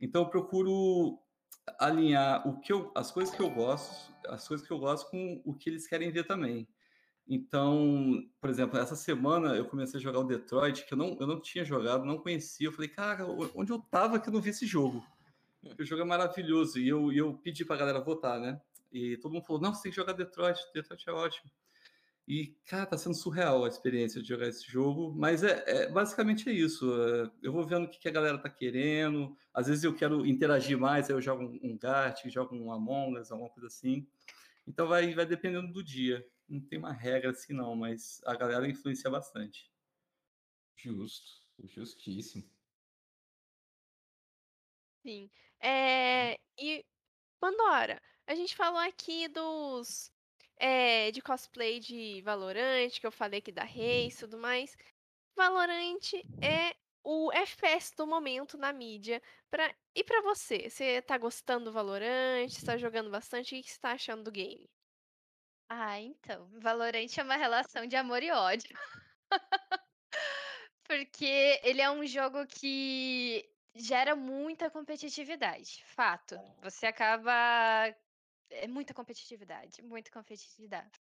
[0.00, 1.18] Então, eu procuro
[1.78, 5.40] alinhar o que eu, as coisas que eu gosto, as coisas que eu gosto com
[5.44, 6.68] o que eles querem ver também.
[7.26, 11.26] Então, por exemplo, essa semana eu comecei a jogar o Detroit, que eu não, eu
[11.26, 12.66] não tinha jogado, não conhecia.
[12.66, 13.24] Eu falei, cara,
[13.54, 15.04] onde eu tava que eu não vi esse jogo?
[15.78, 18.60] O jogo é maravilhoso e eu, e eu pedi pra galera votar, né?
[18.92, 21.50] E todo mundo falou: não, você tem que jogar Detroit, Detroit é ótimo.
[22.26, 26.48] E, cara, tá sendo surreal a experiência de jogar esse jogo, mas é, é- basicamente
[26.48, 26.86] é isso.
[27.02, 29.36] é, eu vou vendo o que, que a galera tá querendo.
[29.52, 33.18] Às vezes eu quero interagir mais, aí eu jogo um, um Gartic, jogo um Among
[33.18, 34.06] Us, alguma coisa assim.
[34.66, 36.24] Então vai, vai dependendo do dia.
[36.48, 39.70] Não tem uma regra assim, não, mas a galera influencia bastante.
[40.76, 42.44] Justo, justíssimo.
[45.04, 45.28] Sim.
[45.60, 46.84] É, e
[47.40, 50.12] Pandora, a gente falou aqui dos
[50.56, 54.76] é, de cosplay de Valorant, que eu falei aqui da Reis e tudo mais.
[55.36, 59.20] Valorant é o FPS do momento na mídia.
[59.50, 59.74] Pra...
[59.94, 60.70] E pra você?
[60.70, 62.48] Você tá gostando do Valorant?
[62.48, 63.58] Você tá jogando bastante?
[63.58, 64.70] O que você tá achando do game?
[65.68, 66.48] Ah, então.
[66.60, 68.76] Valorant é uma relação de amor e ódio.
[70.84, 75.82] Porque ele é um jogo que gera muita competitividade.
[75.86, 76.36] Fato.
[76.62, 77.94] Você acaba.
[78.52, 81.00] É muita competitividade, muita competitividade.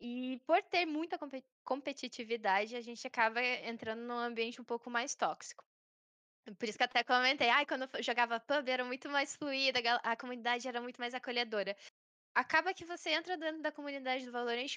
[0.00, 5.14] E por ter muita compe- competitividade, a gente acaba entrando num ambiente um pouco mais
[5.14, 5.64] tóxico.
[6.58, 10.16] Por isso que até comentei, ai, quando eu jogava pub era muito mais fluida, a
[10.16, 11.76] comunidade era muito mais acolhedora.
[12.34, 14.76] Acaba que você entra dentro da comunidade do Valorant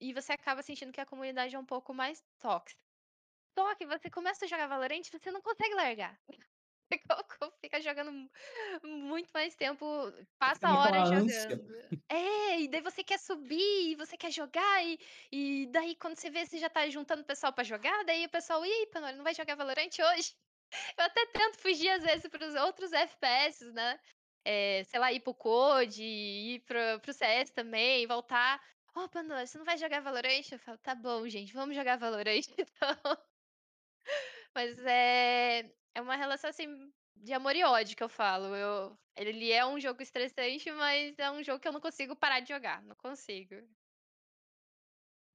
[0.00, 2.80] e você acaba sentindo que a comunidade é um pouco mais tóxica.
[3.58, 6.20] Só que você começa a jogar Valorant você não consegue largar.
[6.90, 6.98] Você
[7.60, 8.30] fica jogando mu-
[8.84, 9.84] muito mais tempo,
[10.38, 11.42] passa horas ânsia.
[11.50, 11.98] jogando.
[12.08, 14.98] É, e daí você quer subir, e você quer jogar, e,
[15.30, 18.30] e daí quando você vê, você já tá juntando o pessoal pra jogar, daí o
[18.30, 20.34] pessoal, aí, Panori, não vai jogar Valorant hoje?
[20.98, 23.98] Eu até tento fugir às vezes pros outros FPS, né?
[24.44, 28.60] É, sei lá, ir pro Code, ir pro, pro CS também, voltar.
[28.94, 30.42] Ô, Pandora, você não vai jogar Valorant?
[30.50, 33.18] Eu falo, tá bom, gente, vamos jogar Valorant então.
[34.54, 36.66] Mas é, é uma relação assim
[37.22, 38.54] de amor e ódio que eu falo.
[38.56, 42.40] Eu, ele é um jogo estressante, mas é um jogo que eu não consigo parar
[42.40, 42.82] de jogar.
[42.82, 43.54] Não consigo.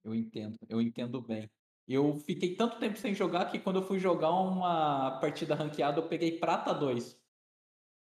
[0.03, 1.49] Eu entendo, eu entendo bem.
[1.88, 6.07] Eu fiquei tanto tempo sem jogar que quando eu fui jogar uma partida ranqueada, eu
[6.09, 7.21] peguei prata 2.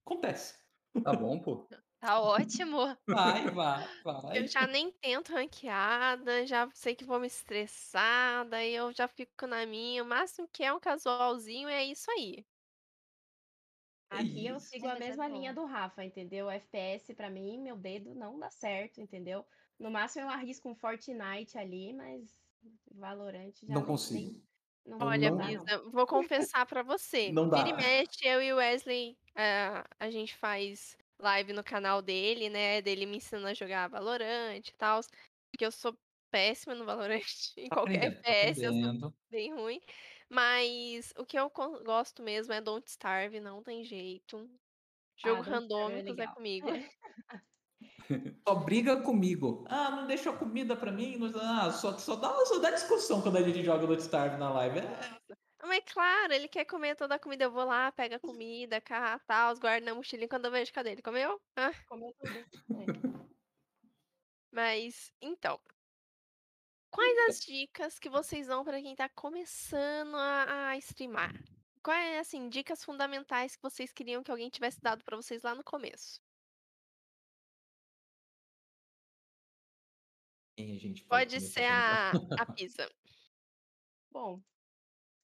[0.05, 0.59] Acontece.
[1.03, 1.69] Tá bom, pô.
[1.99, 2.78] Tá ótimo.
[3.07, 3.88] Vai, vai,
[4.34, 4.47] Eu vai.
[4.47, 9.65] já nem tento ranqueada, já sei que vou me estressar, daí eu já fico na
[9.65, 10.03] minha.
[10.03, 12.45] O máximo que é um casualzinho é isso aí.
[14.14, 16.49] É Aqui eu sigo a é mesma linha do Rafa, entendeu?
[16.49, 19.45] FPS pra mim, meu dedo não dá certo, entendeu?
[19.80, 22.43] No máximo eu arrisco um Fortnite ali, mas
[22.91, 24.41] Valorant já Não consigo.
[24.86, 25.38] não Olha, não-.
[25.38, 27.36] Bisa, vou confessar pra você.
[27.36, 27.64] Não dá.
[27.64, 32.49] Vira e mexe, eu e o Wesley, eh, a gente faz live no canal dele,
[32.49, 32.82] né?
[32.82, 35.01] Dele me ensinando a jogar Valorant e tal.
[35.51, 35.97] Porque eu sou
[36.32, 37.22] péssima no Valorant.
[37.57, 38.91] Em Tá qualquer FPS eu sou
[39.32, 39.82] bem ruim.
[40.32, 41.49] Mas o que eu
[41.84, 44.49] gosto mesmo é Don't Starve, não tem jeito.
[45.17, 46.34] Jogo Ah, Don't é randômicos é legal.
[46.36, 46.67] comigo.
[48.47, 49.65] Só briga comigo.
[49.67, 51.17] Ah, não deixou comida pra mim.
[51.17, 54.49] não- Ah, só, só, dá, só dá discussão quando a gente joga no Starve na
[54.53, 54.79] live.
[54.79, 55.19] É,
[55.67, 57.43] Mas claro, ele quer comer toda a comida.
[57.43, 60.29] Eu vou lá, pego a comida, cá, tal, guardo na mochilinha.
[60.29, 61.01] Quando eu vejo, cadê ele?
[61.01, 61.41] Comeu?
[61.57, 62.38] Ah, Comeu tudo.
[62.38, 62.86] É.
[64.51, 65.59] mas, então.
[66.91, 71.33] Quais as dicas que vocês dão para quem tá começando a, a streamar?
[71.81, 75.55] Quais, é, assim, dicas fundamentais que vocês queriam que alguém tivesse dado para vocês lá
[75.55, 76.21] no começo?
[80.61, 82.89] quem a gente Pode começar ser a a, a pizza.
[84.11, 84.41] Bom,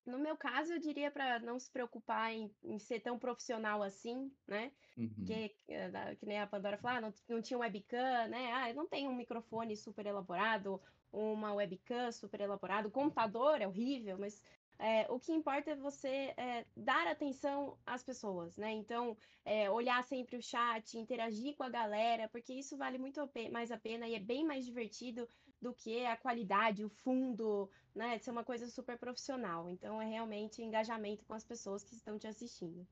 [0.05, 4.32] no meu caso, eu diria para não se preocupar em, em ser tão profissional assim,
[4.47, 4.72] né?
[4.97, 5.09] Uhum.
[5.09, 8.51] Porque, eh, que nem a Pandora falou, ah, não, não tinha webcam, né?
[8.53, 10.82] Ah, eu não tenho um microfone super elaborado,
[11.12, 14.41] uma webcam super elaborado, o computador é horrível, mas
[14.80, 18.72] eh, o que importa é você eh, dar atenção às pessoas, né?
[18.72, 23.72] Então, eh, olhar sempre o chat, interagir com a galera, porque isso vale muito mais
[23.72, 25.28] a pena e é bem mais divertido
[25.60, 28.18] do que a qualidade, o fundo, né?
[28.18, 29.68] De ser uma coisa super profissional.
[29.70, 32.88] Então, é realmente engajamento com as pessoas que estão te assistindo.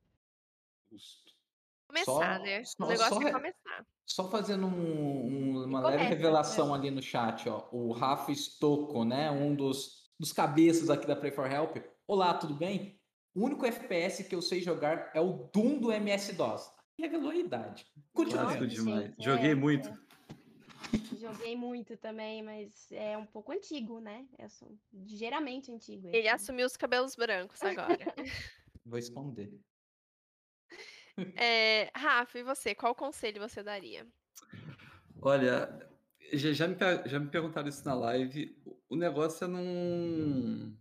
[1.87, 2.63] Começar, Só- né?
[2.63, 3.85] só- o negócio só é começar.
[4.05, 7.67] Só fazendo um- um- uma começa, leve revelação ali no chat, ó.
[7.71, 9.31] O Rafa Stocco, né?
[9.31, 11.77] Um dos, dos cabeças aqui da Play for Help.
[12.07, 12.99] Olá, tudo bem?
[13.33, 16.71] O único FPS que eu sei jogar é o Doom do MS-DOS.
[16.97, 17.85] Revelou a idade.
[18.13, 18.55] Continua.
[18.67, 19.03] Demais.
[19.05, 19.89] gente, Joguei é, muito.
[19.89, 19.97] é.
[21.19, 24.25] Joguei muito também, mas é um pouco antigo, né?
[24.37, 24.45] É
[24.93, 26.07] ligeiramente antigo.
[26.09, 26.29] Ele esse.
[26.29, 27.97] assumiu os cabelos brancos agora.
[28.85, 29.51] Vou esconder.
[31.35, 32.73] É, Rafa, e você?
[32.75, 34.05] Qual conselho você daria?
[35.21, 35.89] Olha,
[36.33, 38.57] já, já me, já me perguntaram isso na live.
[38.65, 40.77] O- O negócio é não,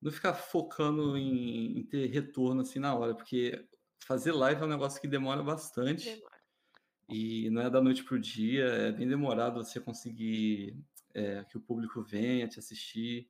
[0.00, 3.66] não ficar focando em, em ter retorno assim na hora, porque
[4.04, 6.10] fazer live é um negócio que demora bastante.
[6.10, 6.32] Demora.
[7.08, 10.76] E não é da noite pro dia, é bem demorado você conseguir
[11.14, 13.28] é, que o público venha te assistir.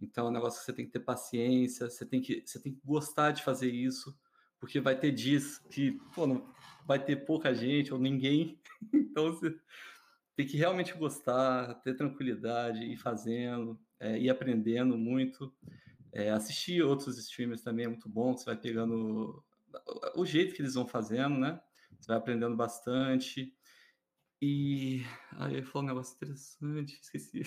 [0.00, 2.72] Então é um negócio que você tem que ter paciência, você tem que, você tem
[2.74, 4.16] que gostar de fazer isso,
[4.66, 6.52] porque vai ter dias que pô, não,
[6.84, 8.60] vai ter pouca gente ou ninguém.
[8.92, 9.56] Então você
[10.36, 15.50] tem que realmente gostar, ter tranquilidade, ir fazendo, é, ir aprendendo muito.
[16.12, 19.42] É, assistir outros streamers também é muito bom, você vai pegando
[20.14, 21.58] o jeito que eles vão fazendo, né?
[21.98, 23.54] Você vai aprendendo bastante.
[24.42, 25.02] E.
[25.32, 27.42] Ai, eu ia falar um negócio interessante, esqueci.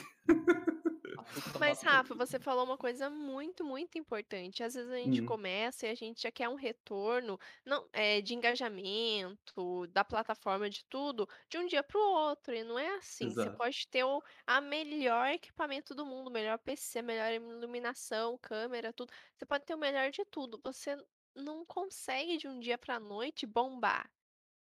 [1.58, 4.64] Mas, Rafa, você falou uma coisa muito, muito importante.
[4.64, 5.26] Às vezes a gente Hum.
[5.26, 10.86] começa e a gente já quer um retorno não, é, de engajamento, da plataforma, de
[10.86, 12.54] tudo, de um dia para o outro.
[12.56, 13.36] E não é assim.
[13.36, 13.52] Você Exato.
[13.52, 19.12] pode ter o a melhor equipamento do mundo, melhor PC, melhor iluminação, câmera, tudo.
[19.36, 20.60] Você pode ter o melhor de tudo.
[20.64, 20.96] Você
[21.36, 24.10] não consegue de um dia para a noite bombar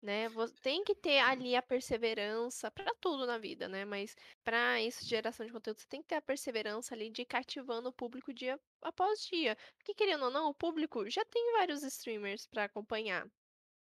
[0.02, 0.26] né?
[0.60, 3.84] Tem que ter ali a perseverança para tudo na vida, né?
[3.84, 7.26] Mas para isso, geração de conteúdo, você tem que ter a perseverança ali de ir
[7.26, 9.56] cativando o público dia após dia.
[9.78, 13.26] Porque querendo ou não, o público já tem vários streamers para acompanhar.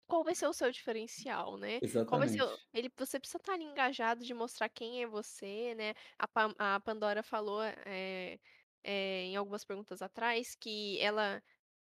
[0.07, 1.81] Qual vai ser o seu diferencial, né?
[2.05, 2.51] Qual vai ser o...
[2.51, 2.73] Exatamente.
[2.73, 5.93] ele, você precisa estar ali engajado de mostrar quem é você, né?
[6.19, 8.37] A, Pam- a Pandora falou é,
[8.83, 11.41] é, em algumas perguntas atrás que ela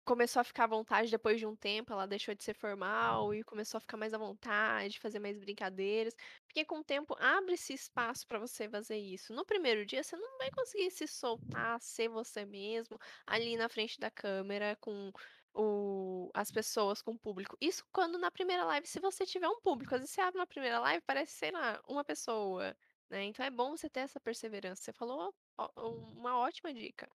[0.05, 3.43] começou a ficar à vontade depois de um tempo, ela deixou de ser formal e
[3.43, 8.27] começou a ficar mais à vontade, fazer mais brincadeiras, porque com o tempo abre-se espaço
[8.27, 9.33] para você fazer isso.
[9.33, 13.99] No primeiro dia você não vai conseguir se soltar, ser você mesmo ali na frente
[13.99, 15.11] da câmera com
[15.53, 17.57] o, as pessoas, com o público.
[17.59, 20.45] Isso quando na primeira live, se você tiver um público, às vezes você abre na
[20.45, 22.77] primeira live, parece, sei lá, uma pessoa,
[23.09, 23.23] né?
[23.23, 24.83] Então é bom você ter essa perseverança.
[24.83, 27.09] Você falou ó, uma ótima dica.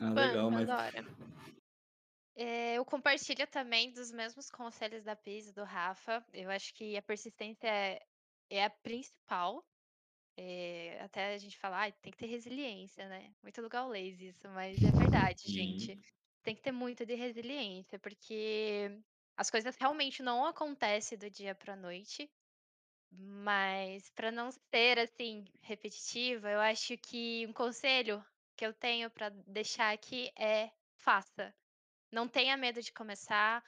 [0.00, 0.68] Ah, legal, mas.
[0.68, 1.04] Pandora.
[2.40, 6.24] É, eu compartilho também dos mesmos conselhos da Pisa, do Rafa.
[6.32, 8.00] Eu acho que a persistência é,
[8.48, 9.66] é a principal.
[10.36, 13.34] É, até a gente falar, ah, tem que ter resiliência, né?
[13.42, 15.86] Muito do gaulês isso, mas é verdade, gente.
[15.96, 16.02] Sim.
[16.44, 18.88] Tem que ter muito de resiliência, porque
[19.36, 22.30] as coisas realmente não acontecem do dia para noite.
[23.10, 28.24] Mas para não ser assim repetitiva, eu acho que um conselho
[28.56, 31.52] que eu tenho para deixar aqui é faça.
[32.12, 33.62] Não tenha medo de começar.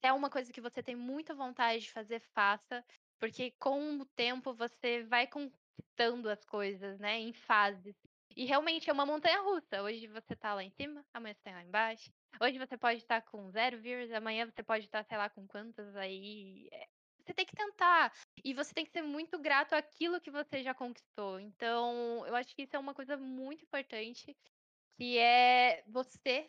[0.00, 2.84] se é uma coisa que você tem muita vontade de fazer, faça,
[3.18, 7.94] porque com o tempo você vai conquistando as coisas, né, em fases.
[8.36, 9.82] E realmente é uma montanha-russa.
[9.82, 12.10] Hoje você tá lá em cima, amanhã você tá lá embaixo.
[12.40, 15.94] Hoje você pode estar com zero views, amanhã você pode estar, sei lá, com quantas
[15.96, 16.68] aí.
[16.72, 16.86] é,
[17.20, 18.12] Você tem que tentar.
[18.42, 21.38] E você tem que ser muito grato àquilo que você já conquistou.
[21.38, 24.34] Então, eu acho que isso é uma coisa muito importante,
[24.98, 26.48] que é você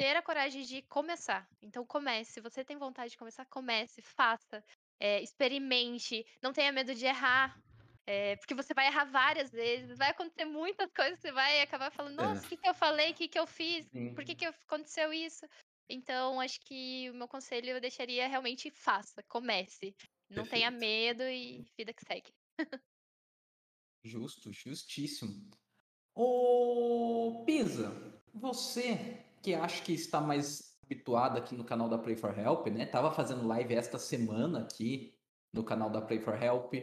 [0.00, 1.46] ter a coragem de começar.
[1.62, 2.32] Então comece.
[2.32, 4.62] Se você tem vontade de começar, comece, faça,
[4.98, 7.54] eh, experimente, não tenha medo de errar,
[8.06, 12.14] eh, porque você vai errar várias vezes, vai acontecer muitas coisas, você vai acabar falando:
[12.18, 12.24] É.
[12.24, 13.10] "Nossa, o que que eu falei?
[13.12, 13.86] O que que eu fiz?
[13.92, 14.16] Sim.
[14.16, 15.46] Por que que aconteceu isso?".
[15.88, 19.94] Então acho que o meu conselho eu deixaria realmente faça, comece.
[20.30, 20.72] Não tenha Perfeito.
[20.72, 22.30] medo e vida que segue.
[24.04, 25.48] Justo, justíssimo.
[26.14, 32.36] Ô, Pisa, você que acha que está mais habituado aqui no canal da Play for
[32.36, 32.86] Help, né?
[32.86, 35.14] Tava fazendo live esta semana aqui
[35.52, 36.74] no canal da Play for Help.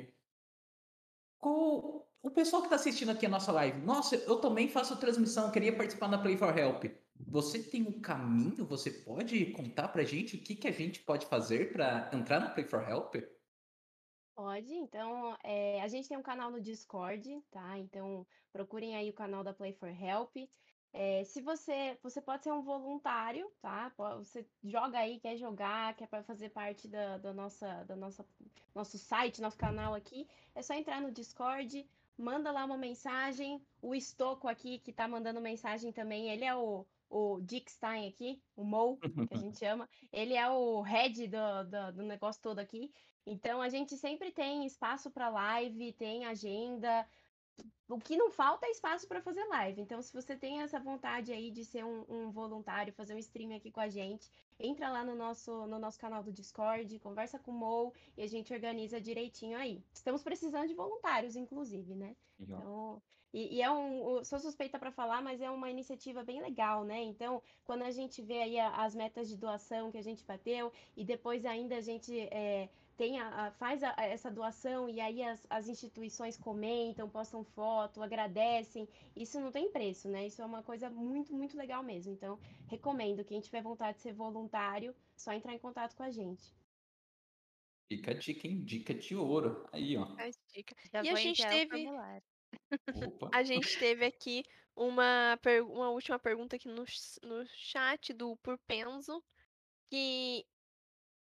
[1.39, 5.51] Qual- O pessoal que está assistindo aqui a nossa live, nossa, eu também faço transmissão,
[5.51, 6.84] queria participar da Play for Help.
[7.16, 8.66] Você tem um caminho?
[8.66, 12.49] Você pode contar pra gente o que, que a gente pode fazer para entrar na
[12.49, 13.16] Play for Help?
[14.36, 17.78] Pode, então, é, a gente tem um canal no Discord, tá?
[17.80, 20.36] Então, procurem aí o canal da Play for Help.
[21.00, 23.93] É, se você, você pode ser um voluntário, tá?
[24.18, 28.26] Você joga aí, quer jogar, quer fazer parte da, da nossa, da nossa,
[28.74, 31.88] nosso site, nosso canal aqui, é só entrar no Discord,
[32.18, 33.62] manda lá uma mensagem.
[33.80, 38.64] O Estoco aqui, que tá mandando mensagem também, ele é o, o Dickstein aqui, o
[38.64, 39.88] Mo, que a gente chama.
[40.12, 42.91] Ele é o head do, do, do negócio todo aqui.
[43.24, 47.08] Então a gente sempre tem espaço para live, tem agenda.
[47.89, 49.82] O que não falta é espaço para fazer live.
[49.82, 53.55] Então, se você tem essa vontade aí de ser um, um voluntário, fazer um stream
[53.55, 54.30] aqui com a gente,
[54.60, 58.28] entra lá no nosso, no nosso canal do Discord, conversa com o Mo e a
[58.28, 59.82] gente organiza direitinho aí.
[59.93, 62.16] Estamos precisando de voluntários, inclusive, né?
[62.38, 63.01] Então,
[63.34, 67.01] e, e é um, sou suspeita para falar, mas é uma iniciativa bem legal, né?
[67.03, 71.05] Então, quando a gente vê aí as metas de doação que a gente bateu e
[71.05, 75.24] depois ainda a gente é, tem a, a- faz a- a- essa doação e aí
[75.24, 80.26] as, as instituições comentam, postam foto, agradecem, isso não tem preço, né?
[80.28, 82.12] Isso é uma coisa muito, muito legal mesmo.
[82.14, 86.58] Então, recomendo, quem tiver vontade de ser voluntário, só entrar em contato com a gente.
[87.91, 88.64] Fica a dica, hein?
[88.66, 89.66] Dica de ouro.
[89.72, 90.06] Aí, ó.
[91.02, 91.93] E a gente teve-.
[93.32, 94.43] A gente teve aqui
[94.76, 96.84] uma, per- uma última pergunta aqui no,
[97.24, 99.24] no chat do Purpenzo,
[99.89, 100.45] que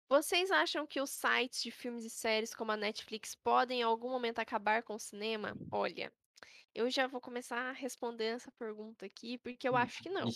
[0.10, 4.10] vocês acham que os sites de filmes e séries como a Netflix podem em algum
[4.10, 5.56] momento acabar com o cinema?
[5.72, 6.12] Olha,
[6.74, 10.30] eu já vou começar a responder essa pergunta aqui, porque eu acho que não.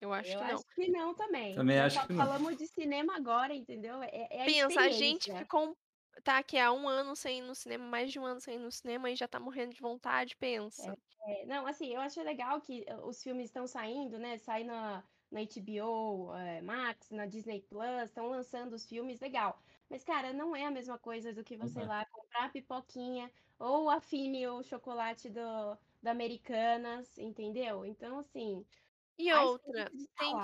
[0.00, 0.54] Eu acho Eu que não.
[0.54, 1.54] acho que não também.
[1.54, 2.24] Também Nós acho que não.
[2.24, 4.02] falamos de cinema agora, entendeu?
[4.02, 5.76] É, é a Pensa, a gente ficou
[6.22, 8.58] tá aqui há um ano sem ir no cinema, mais de um ano sem ir
[8.58, 10.94] no cinema e já tá morrendo de vontade, pensa.
[11.26, 14.36] É, não, assim, eu acho legal que eh, os filmes estão saindo, né?
[14.38, 19.60] Sai na, na HBO eh, Max, na Disney Plus, estão lançando os filmes, legal.
[19.88, 21.88] Mas, cara, não é a mesma coisa do que você ir Uhum.
[21.88, 25.40] lá comprar a pipoquinha ou a Fine, o chocolate do,
[26.02, 27.84] da Americanas, entendeu?
[27.86, 28.66] Então, assim,
[29.18, 30.40] E outra, tem,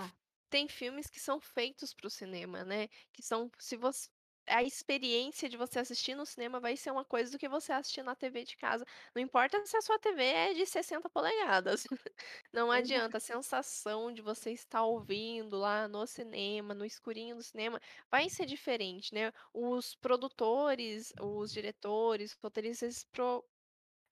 [0.51, 2.89] tem filmes que são feitos pro cinema, né?
[3.13, 4.09] Que são, se você,
[4.49, 8.03] a experiência de você assistir no cinema vai ser uma coisa do que você assistir
[8.03, 8.85] na TV de casa.
[9.15, 11.85] Não importa se a sua TV é de 60 polegadas.
[12.53, 13.11] Não Exato.
[13.11, 17.81] adianta, a sensação de você estar ouvindo lá no cinema, no escurinho do cinema,
[18.11, 19.33] vai ser diferente, né?
[19.53, 23.45] Os produtores, os diretores, os roteiristas, eles pro-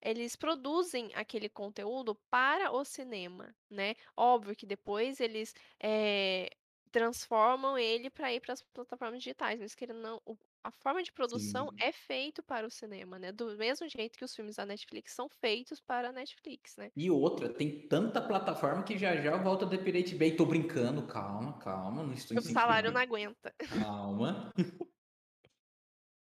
[0.01, 3.95] eles produzem aquele conteúdo para o cinema, né?
[4.17, 6.51] Óbvio que depois eles eh,
[6.97, 10.23] transformam ele para ir para as plataformas digitais, mas ou não,
[10.65, 11.77] a forma de produção Sim.
[11.79, 13.31] é feito para o cinema, né?
[13.33, 16.91] Do mesmo jeito que os filmes da Netflix são feitos para a Netflix, né?
[16.97, 20.35] E outra, tem tanta plataforma que já já volta a Pirate Bay.
[20.35, 23.55] Tô brincando, calma, calma, não estou O salário não aguenta.
[23.79, 24.51] Calma.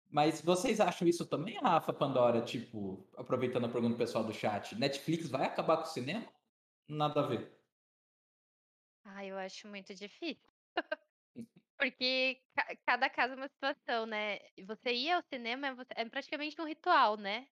[0.09, 2.41] Mas vocês acham isso também, Rafa Pandora?
[2.41, 6.25] Tipo, aproveitando a pergunta do pessoal do chat, Netflix vai acabar com o cinema?
[6.87, 7.56] Nada a ver.
[9.47, 10.53] Ah, acho muito difícil.
[11.79, 14.39] Porque ca cada caso é uma situação, né.
[14.57, 17.47] E você ir ao cinema é você é praticamente um ritual, né.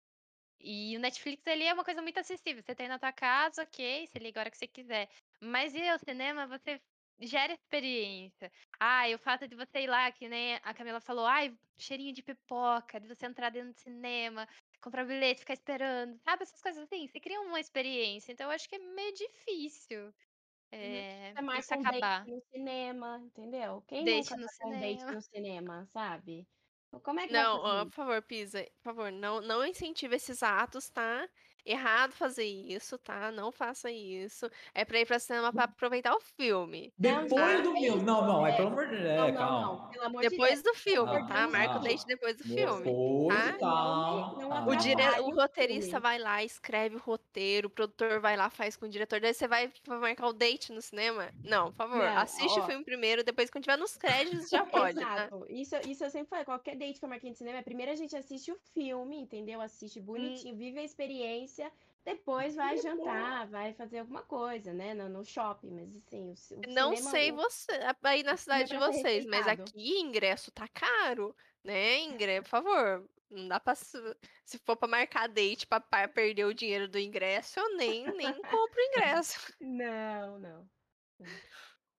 [0.59, 4.07] E o Netflix, ele é uma coisa muito acessível, você tem na tua casa, ok,
[4.07, 5.09] você liga a hora que você quiser.
[5.41, 6.81] Mas ir ao cinema, você
[7.21, 8.51] gera experiência.
[8.79, 12.23] Ai, o fato de você ir lá, que nem a Camila falou: "Ai, cheirinho de
[12.23, 14.47] pipoca", de você entrar dentro do cinema,
[14.81, 18.67] comprar bilhete, ficar esperando, sabe, essas coisas assim, você cria uma experiência, então eu acho
[18.69, 20.13] que é meio difícil,
[20.77, 22.25] eh, Você isso marca um acabar.
[22.25, 23.81] no cinema, entendeu?
[23.83, 25.11] Quem Date nunca no um date cinema.
[25.11, 26.47] no cinema, sabe?
[27.03, 30.43] Como é que vai Não, ó, por favor, Pisa, por favor, não não incentive esses
[30.43, 31.27] atos, tá.
[31.65, 34.47] Errado fazer isso, tá, não faça isso.
[34.73, 38.03] É pra ir pra cinema pra aproveitar o filme, Depois gente, do é filme.
[38.03, 38.53] Não, não, é é.
[38.53, 39.03] pelo amor de Deus.
[39.15, 39.89] Não, É, não, não, calma.
[39.89, 42.43] pelo amor de Deus, Depois do filme, de tá, Deus, marca o date depois do
[42.45, 43.57] filme, Depois, tá.
[43.57, 44.31] Não me calma.
[44.35, 46.01] não O dire o o roteirista filme.
[46.01, 49.47] vai lá, escreve o roteiro, o produtor vai lá, faz com o diretor, daí você
[49.47, 51.31] vai vai marcar o date no cinema?
[51.43, 54.65] Não, por favor, Não, assiste o ó filme primeiro, depois quando tiver nos créditos já
[54.65, 55.29] pode, tá.
[55.29, 57.95] Exato, isso isso eu sempre falei, qualquer date que eu marquei no cinema, primeiro a
[57.95, 60.41] gente assiste o filme, entendeu, assiste Hum.
[60.41, 61.54] bonitinho, vive a experiência,
[62.03, 66.65] depois vai jantar, vai fazer alguma coisa, né, no no shopping, mas assim, o o
[66.67, 67.71] Não sei o você
[68.03, 73.09] aí na cidade de pra vocês, mas aqui ingresso tá caro, né, ingre por favor,
[73.29, 73.97] não dá pra se
[74.65, 78.79] for pra marcar date pra pa perder o dinheiro do ingresso, eu nem nem compro
[78.79, 79.39] o ingresso.
[79.59, 80.69] Não, não.
[81.19, 81.43] Não.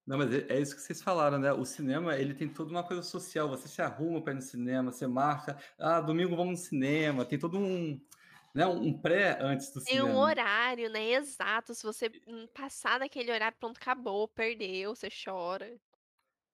[0.06, 2.86] Não, mas é é isso que vocês falaram, né, o cinema, ele tem toda uma
[2.86, 6.64] coisa social, você se arruma pra ir no cinema, você marca: "Ah, domingo vamos no
[6.66, 8.00] cinema", tem todo um,
[8.56, 10.18] né, um pré antes do Tem um cinema.
[10.18, 12.10] horário, né, exato, se você,
[12.52, 15.78] passar daquele horário, pronto, acabou, perdeu, você chora.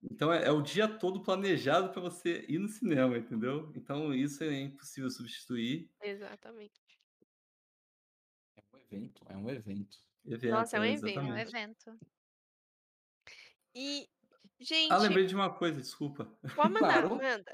[0.03, 3.73] Então é é o dia todo planejado pra você ir no cinema, entendeu.
[3.77, 5.91] Então isso é impossível substituir.
[6.01, 6.83] Exatamente.
[8.57, 9.99] É um evento, é um evento.
[10.49, 11.19] Nossa, Evento, é um é, evento.
[11.19, 12.01] É um evento.
[13.75, 14.09] E,
[14.89, 16.33] Ah, gente lembrei de uma coisa, desculpa.
[16.55, 17.53] Pode mandar, manda.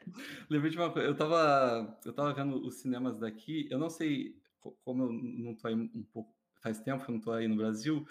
[0.51, 4.35] Lembrei de uma coisa, eu estava eu estava vendo os cinemas daqui, eu não sei
[4.61, 7.47] co como eu não tô aí um pouco faz tempo que eu não tô aí
[7.47, 8.05] no Brasil,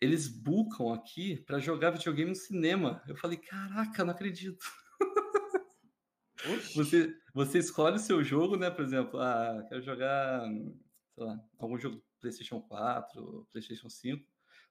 [0.00, 3.02] eles bookam aqui pra jogar videogame no cinema.
[3.08, 4.64] Eu falei: "Caraca, não acredito".
[6.74, 10.46] Você você escolhe o seu jogo, né, por exemplo, ah, quero jogar,
[11.14, 14.24] sei lá, algum jogo PlayStation 4, PlayStation 5,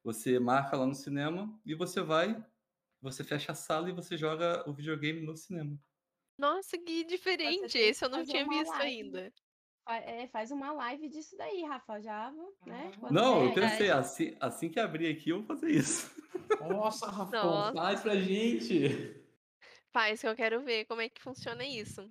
[0.03, 2.41] você marca lá no cinema e você vai,
[3.03, 5.77] você fecha a sala e você joga o videogame no cinema.
[6.37, 8.85] Nossa, que diferente, esse eu não tinha visto live.
[8.85, 9.33] ainda.
[9.87, 12.31] É, faz uma live disso daí, Rafa, já,
[12.65, 12.97] né, Ah.
[12.99, 13.91] quando Não, eu der pensei, Verdade.
[13.99, 16.09] assim assim que abrir aqui eu vou fazer isso.
[16.61, 17.73] Nossa, Rafão, Nossa.
[17.73, 19.21] faz pra gente.
[19.91, 22.01] Faz que eu quero ver como é que funciona isso.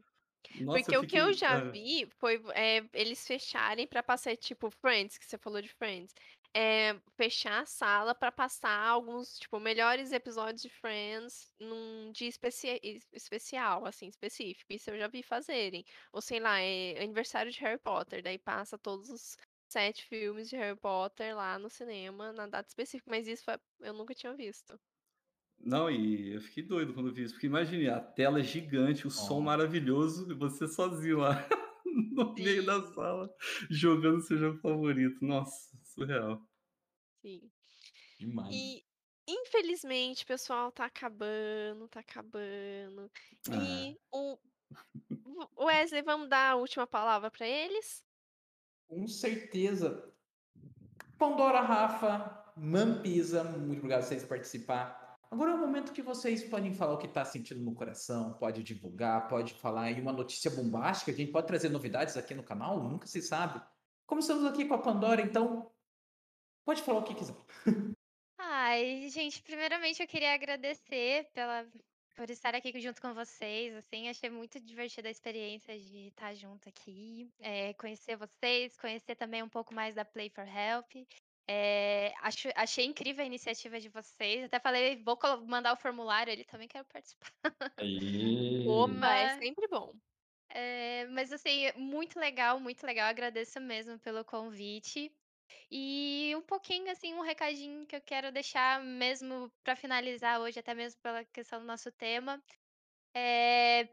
[0.61, 4.71] Nossa, Porque eu o que eu já vi foi, eh, eles fecharem pra passar tipo
[4.71, 6.15] Friends, que você falou de Friends,
[6.55, 12.79] eh, fechar a sala pra passar alguns, tipo, melhores episódios de Friends num dia especi
[12.83, 15.85] es especial, assim, específico, isso eu já vi fazerem.
[16.13, 19.37] Ou sei lá, eh, aniversário de Harry Potter, daí passa todos os
[19.71, 23.95] 7 filmes de Harry Potter lá no cinema na data específica, mas isso foi eu
[23.95, 24.79] nunca tinha visto.
[25.61, 29.11] Não, e eu fiquei doido quando vi isso, porque imagine, a tela é gigante, o
[29.11, 29.41] som Ó.
[29.41, 31.47] maravilhoso e você sozinho lá
[32.13, 32.93] no meio da Sim.
[32.93, 33.31] sala,
[33.71, 35.25] jogando seu jogo favorito.
[35.25, 36.47] Nossa, surreal.
[37.21, 37.51] Sim.
[38.19, 38.55] Demais.
[38.55, 38.85] E,
[39.27, 43.11] infelizmente, pessoal, tá acabando, tá acabando.
[43.51, 43.57] Ah.
[43.57, 44.39] E o
[45.57, 48.05] o Wesley, vamos dar a última palavra pra eles?
[48.89, 50.13] Com certeza.
[51.19, 55.19] Pandora, Rafa, Mampisa, muito obrigado por vocês participar.
[55.31, 58.63] Agora é o momento que vocês podem falar o que tá sentindo no coração, pode
[58.63, 62.83] divulgar, pode falar aí uma notícia bombástica, a gente pode trazer novidades aqui no canal,
[62.83, 63.63] nunca se sabe.
[64.07, 65.72] Começamos aqui com a Pandora, então
[66.65, 67.37] pode falar o que quiser.
[68.39, 71.71] Ai, gente, primeiramente eu queria agradecer pela
[72.15, 76.69] por estar aqui junto com vocês, assim, achei muito divertida a experiência de estar junto
[76.69, 80.93] aqui, eh, conhecer vocês, conhecer também um pouco mais da Play for Help.
[81.49, 86.45] Eh, acho achei incrível a iniciativa de vocês, até falei: "Vou mandar o formulário ali,
[86.45, 87.33] também quero participar".
[88.65, 89.93] Opa, é Mas sempre bom.
[90.51, 95.13] eh, mas assim, muito legal, muito legal, agradeço mesmo pelo convite.
[95.71, 100.75] E um pouquinho, assim, um recadinho que eu quero deixar mesmo pra finalizar hoje, até
[100.75, 102.43] mesmo pela questão do nosso tema,
[103.17, 103.89] eh,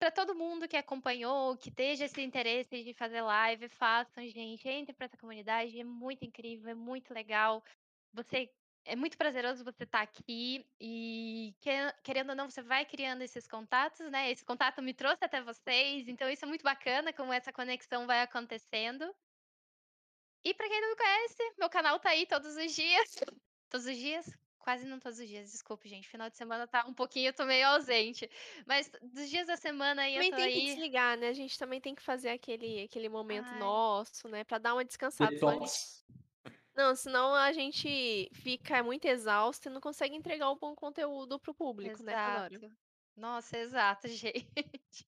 [0.00, 4.94] pra todo mundo que acompanhou, que esteja esse interesse de fazer live, façam, gente, entrem
[4.96, 7.62] pra essa comunidade, é muito incrível, é muito legal.
[8.14, 8.50] Você
[8.86, 11.70] é muito prazeroso você estar aqui e que
[12.04, 16.08] querendo ou não, você vai criando esses contatos, né, esse contato me trouxe até vocês,
[16.08, 19.04] então isso é muito bacana como essa conexão vai acontecendo.
[20.44, 23.10] E pra quem não me conhece, meu canal tá aí todos os dias,
[23.68, 24.26] todos os dias,
[24.58, 26.08] quase não todos os dias, desculpe, gente.
[26.08, 28.30] Final de semana tá um pouquinho, eu tô meio ausente.
[28.66, 31.28] Mas dos dias da semana aí eu Também tô tem que desligar, né?
[31.28, 33.58] A gente também tem que fazer aquele, aquele momento Ai.
[33.58, 34.44] nosso, né?
[34.44, 35.30] Pra dar uma descansada.
[35.30, 36.04] Detox.
[36.74, 41.54] Não, senão a gente fica muito exausto e não consegue entregar o bom conteúdo pro
[41.54, 42.12] público, né?
[42.12, 42.72] Exato.
[43.16, 45.06] Nossa, exato, gente.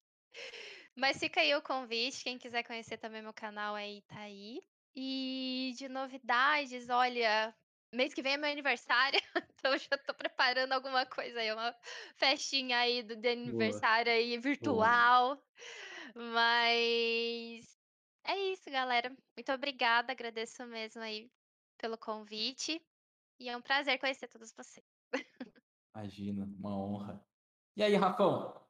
[0.94, 4.60] Mas fica aí o convite, quem quiser conhecer também meu canal aí tá aí.
[4.94, 7.54] E de novidades, olha,
[7.92, 9.18] mês que vem é meu aniversário,
[9.54, 11.74] então eu já tô preparando alguma coisa aí, uma
[12.16, 15.42] festinha aí do de aniversário aí virtual.
[16.14, 17.78] Mas
[18.24, 19.14] é isso, galera.
[19.36, 21.30] Muito obrigada, agradeço mesmo aí
[21.78, 22.80] pelo convite.
[23.40, 24.86] E é um prazer conhecer todos vocês.
[25.94, 27.24] Imagina, uma honra.
[27.76, 28.62] E aí, Rafão?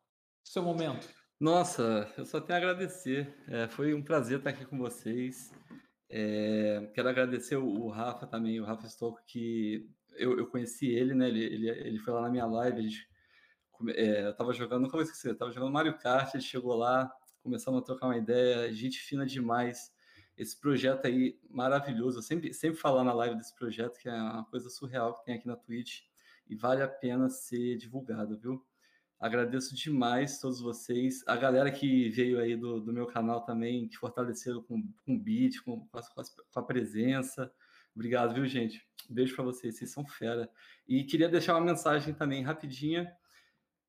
[0.44, 1.08] Seu momento.
[1.38, 3.36] Nossa, eu só tenho a agradecer.
[3.48, 5.52] É, foi um prazer estar aqui com vocês.
[6.14, 11.14] É, quero agradecer o, o Rafa também, o Rafa Stocco, que eu, eu conheci ele,
[11.14, 11.26] né?
[11.26, 13.08] Ele, ele, ele foi lá na minha live, a gente,
[13.94, 17.10] é, eu tava jogando, nunca vou esquecer, eu tava jogando Mario Kart, ele chegou lá,
[17.42, 19.90] começamos a trocar uma ideia, gente fina demais.
[20.36, 24.44] Esse projeto aí maravilhoso, eu sempre, sempre falar na live desse projeto, que é uma
[24.44, 26.02] coisa surreal que tem aqui na Twitch
[26.46, 28.62] e vale a pena ser divulgado, viu?
[29.22, 31.22] Agradeço demais todos vocês.
[31.28, 35.62] A galera que veio aí do, do meu canal também, que fortaleceram com, com beat,
[35.62, 37.50] com, com, as- com a presença.
[37.94, 38.84] Obrigado, viu, gente?
[39.08, 40.50] Beijo para vocês, vocês são fera.
[40.88, 43.16] E queria deixar uma mensagem também rapidinha.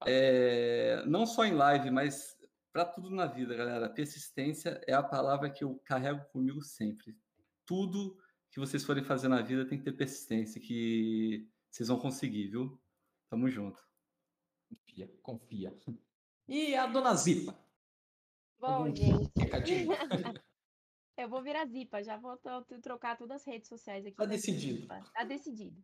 [0.05, 2.37] É, não só em live, mas
[2.71, 3.89] para tudo na vida, galera.
[3.89, 7.17] Persistência é a palavra que eu carrego comigo sempre.
[7.65, 8.15] Tudo
[8.51, 12.79] que vocês forem fazer na vida tem que ter persistência, que vocês vão conseguir, viu?
[13.31, 13.81] Tamo junto.
[14.75, 15.77] Confia, confia.
[16.47, 17.57] E a dona Zipa?
[18.59, 19.31] Bom, Algum gente,
[21.17, 22.37] eu vou virar Zipa, já vou
[22.81, 24.15] trocar todas as redes sociais aqui.
[24.15, 24.81] Tá decidido.
[24.81, 25.83] Zipa, Tá decidido.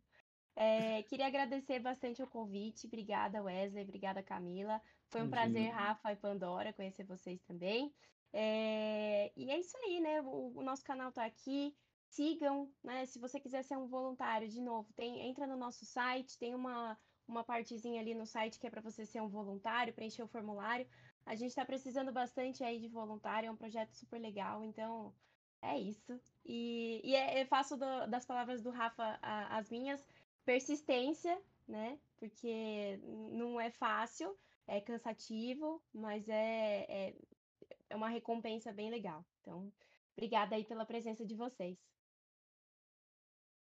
[0.56, 2.86] É, queria agradecer bastante o convite.
[2.86, 3.84] Obrigada, Wesley.
[3.84, 4.80] Obrigada, Camila.
[5.08, 5.70] Foi um prazer.
[5.70, 7.92] Rafa e Pandora, conhecer vocês também.
[8.32, 10.20] É, e é isso aí, né?
[10.22, 11.74] O, o nosso canal tá aqui.
[12.08, 13.06] Sigam, né?
[13.06, 16.98] Se você quiser ser um voluntário, de novo, tem, entra no nosso site, tem uma,
[17.30, 20.86] uma partezinha ali no site que é para você ser um voluntário, preencher o formulário.
[21.24, 25.14] A gente está precisando bastante aí de voluntário, é um projeto super legal, então
[25.62, 26.20] é isso.
[26.44, 30.06] E, e é- eu faço do- das palavras do Rafa a- as minhas,
[30.44, 31.98] persistência, né?
[32.18, 32.98] Porque
[33.32, 34.36] não é fácil,
[34.66, 37.14] é cansativo, mas é, é,
[37.90, 39.24] é uma recompensa bem legal.
[39.40, 39.72] Então,
[40.16, 41.78] obrigada aí pela presença de vocês.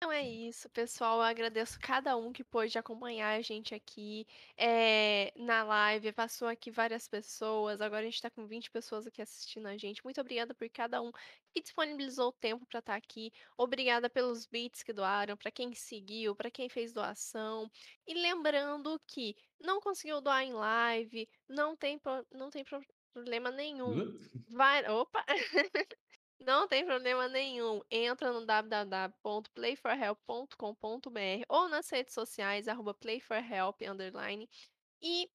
[0.04, 1.16] Então é isso, pessoal.
[1.16, 6.12] Eu agradeço cada um que pôde acompanhar a gente aqui eh, na live.
[6.12, 7.80] Passou aqui várias pessoas.
[7.80, 10.04] Agora a gente está com 20 pessoas aqui assistindo a gente.
[10.04, 11.10] Muito obrigada por cada um
[11.50, 13.32] que disponibilizou o tempo para estar aqui.
[13.56, 17.70] Obrigada pelos beats que doaram, para quem seguiu, para quem fez doação.
[18.06, 23.50] E lembrando que não conseguiu doar em live, não tem, pro- não tem pro- problema
[23.50, 24.12] nenhum.
[24.50, 25.24] Vai, opa!
[26.40, 27.80] Não tem problema nenhum.
[27.90, 34.48] Entra no www.playforhelp.com.br ou nas redes sociais, arroba playforhelp, underline,
[35.02, 35.30] e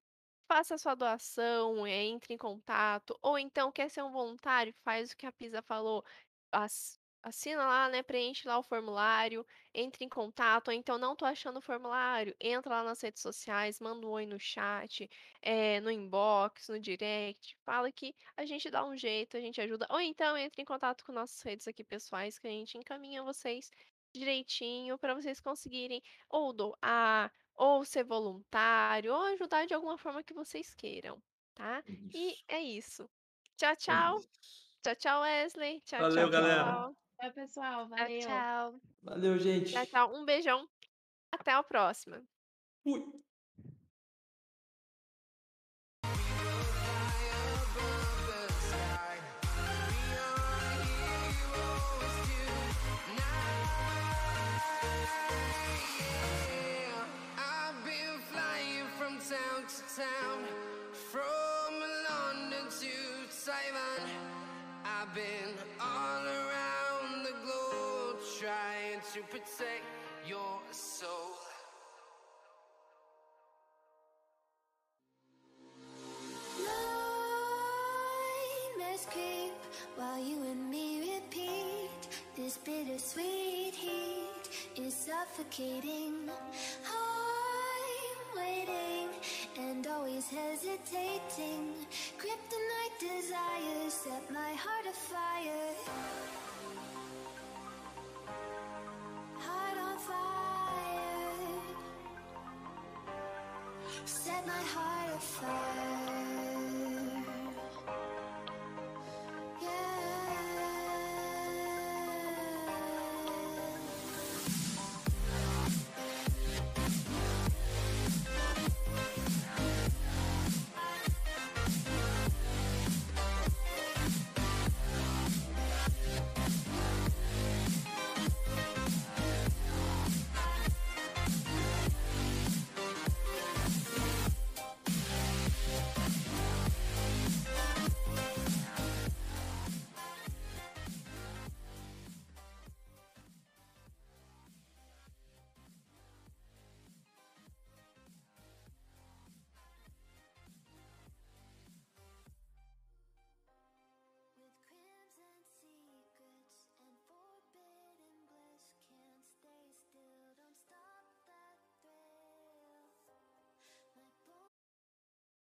[0.50, 5.18] faça a sua doação, entre em contato, ou então quer ser um voluntário, faz o
[5.18, 6.04] que a Pisa falou,
[6.52, 9.44] ass- assina lá, né, preenche lá o formulário,
[9.74, 13.80] entre em contato, ou então não tô achando o formulário, entra lá nas redes sociais,
[13.80, 15.08] manda um oi no chat,
[15.42, 19.86] eh, no inbox, no direct, fala que a gente dá um jeito, a gente ajuda,
[19.90, 23.70] ou então entre em contato com nossas redes aqui pessoais, que a gente encaminha vocês
[24.14, 30.34] direitinho para vocês conseguirem ou doar, ou ser voluntário, ou ajudar de alguma forma que
[30.34, 31.22] vocês queiram,
[31.54, 31.84] tá?
[32.12, 33.10] E Isso, é isso.
[33.56, 34.20] Tchau, é tchau.
[34.20, 34.28] isso.
[34.82, 35.80] Tchau, tchau, Wesley.
[35.82, 36.74] Tchau, Valeu, tchau, galera.
[36.74, 36.96] pessoal.
[37.20, 37.86] Tchau, pessoal.
[37.86, 38.20] Valeu.
[38.20, 38.80] tchau.
[39.02, 39.72] Valeu, gente.
[39.72, 40.14] Tchau, tchau.
[40.14, 40.66] Um beijão.
[41.30, 42.22] Até a próxima.
[42.82, 43.04] Fui.
[57.36, 60.44] I've been flying from town to town,
[61.10, 61.74] from
[62.08, 62.92] London to
[63.44, 64.08] Taiwan.
[64.84, 65.49] I've been
[69.40, 69.84] protect
[70.26, 71.08] your soul.
[78.76, 79.54] Nightmares creep
[79.96, 81.90] while you and me repeat.
[82.36, 86.30] This bittersweet heat is suffocating.
[86.86, 89.08] I'm waiting
[89.58, 91.74] and always hesitating.
[92.18, 95.74] Kryptonite desires set my heart afire
[99.50, 101.60] heart on fire.
[104.04, 106.59] Set my heart afire.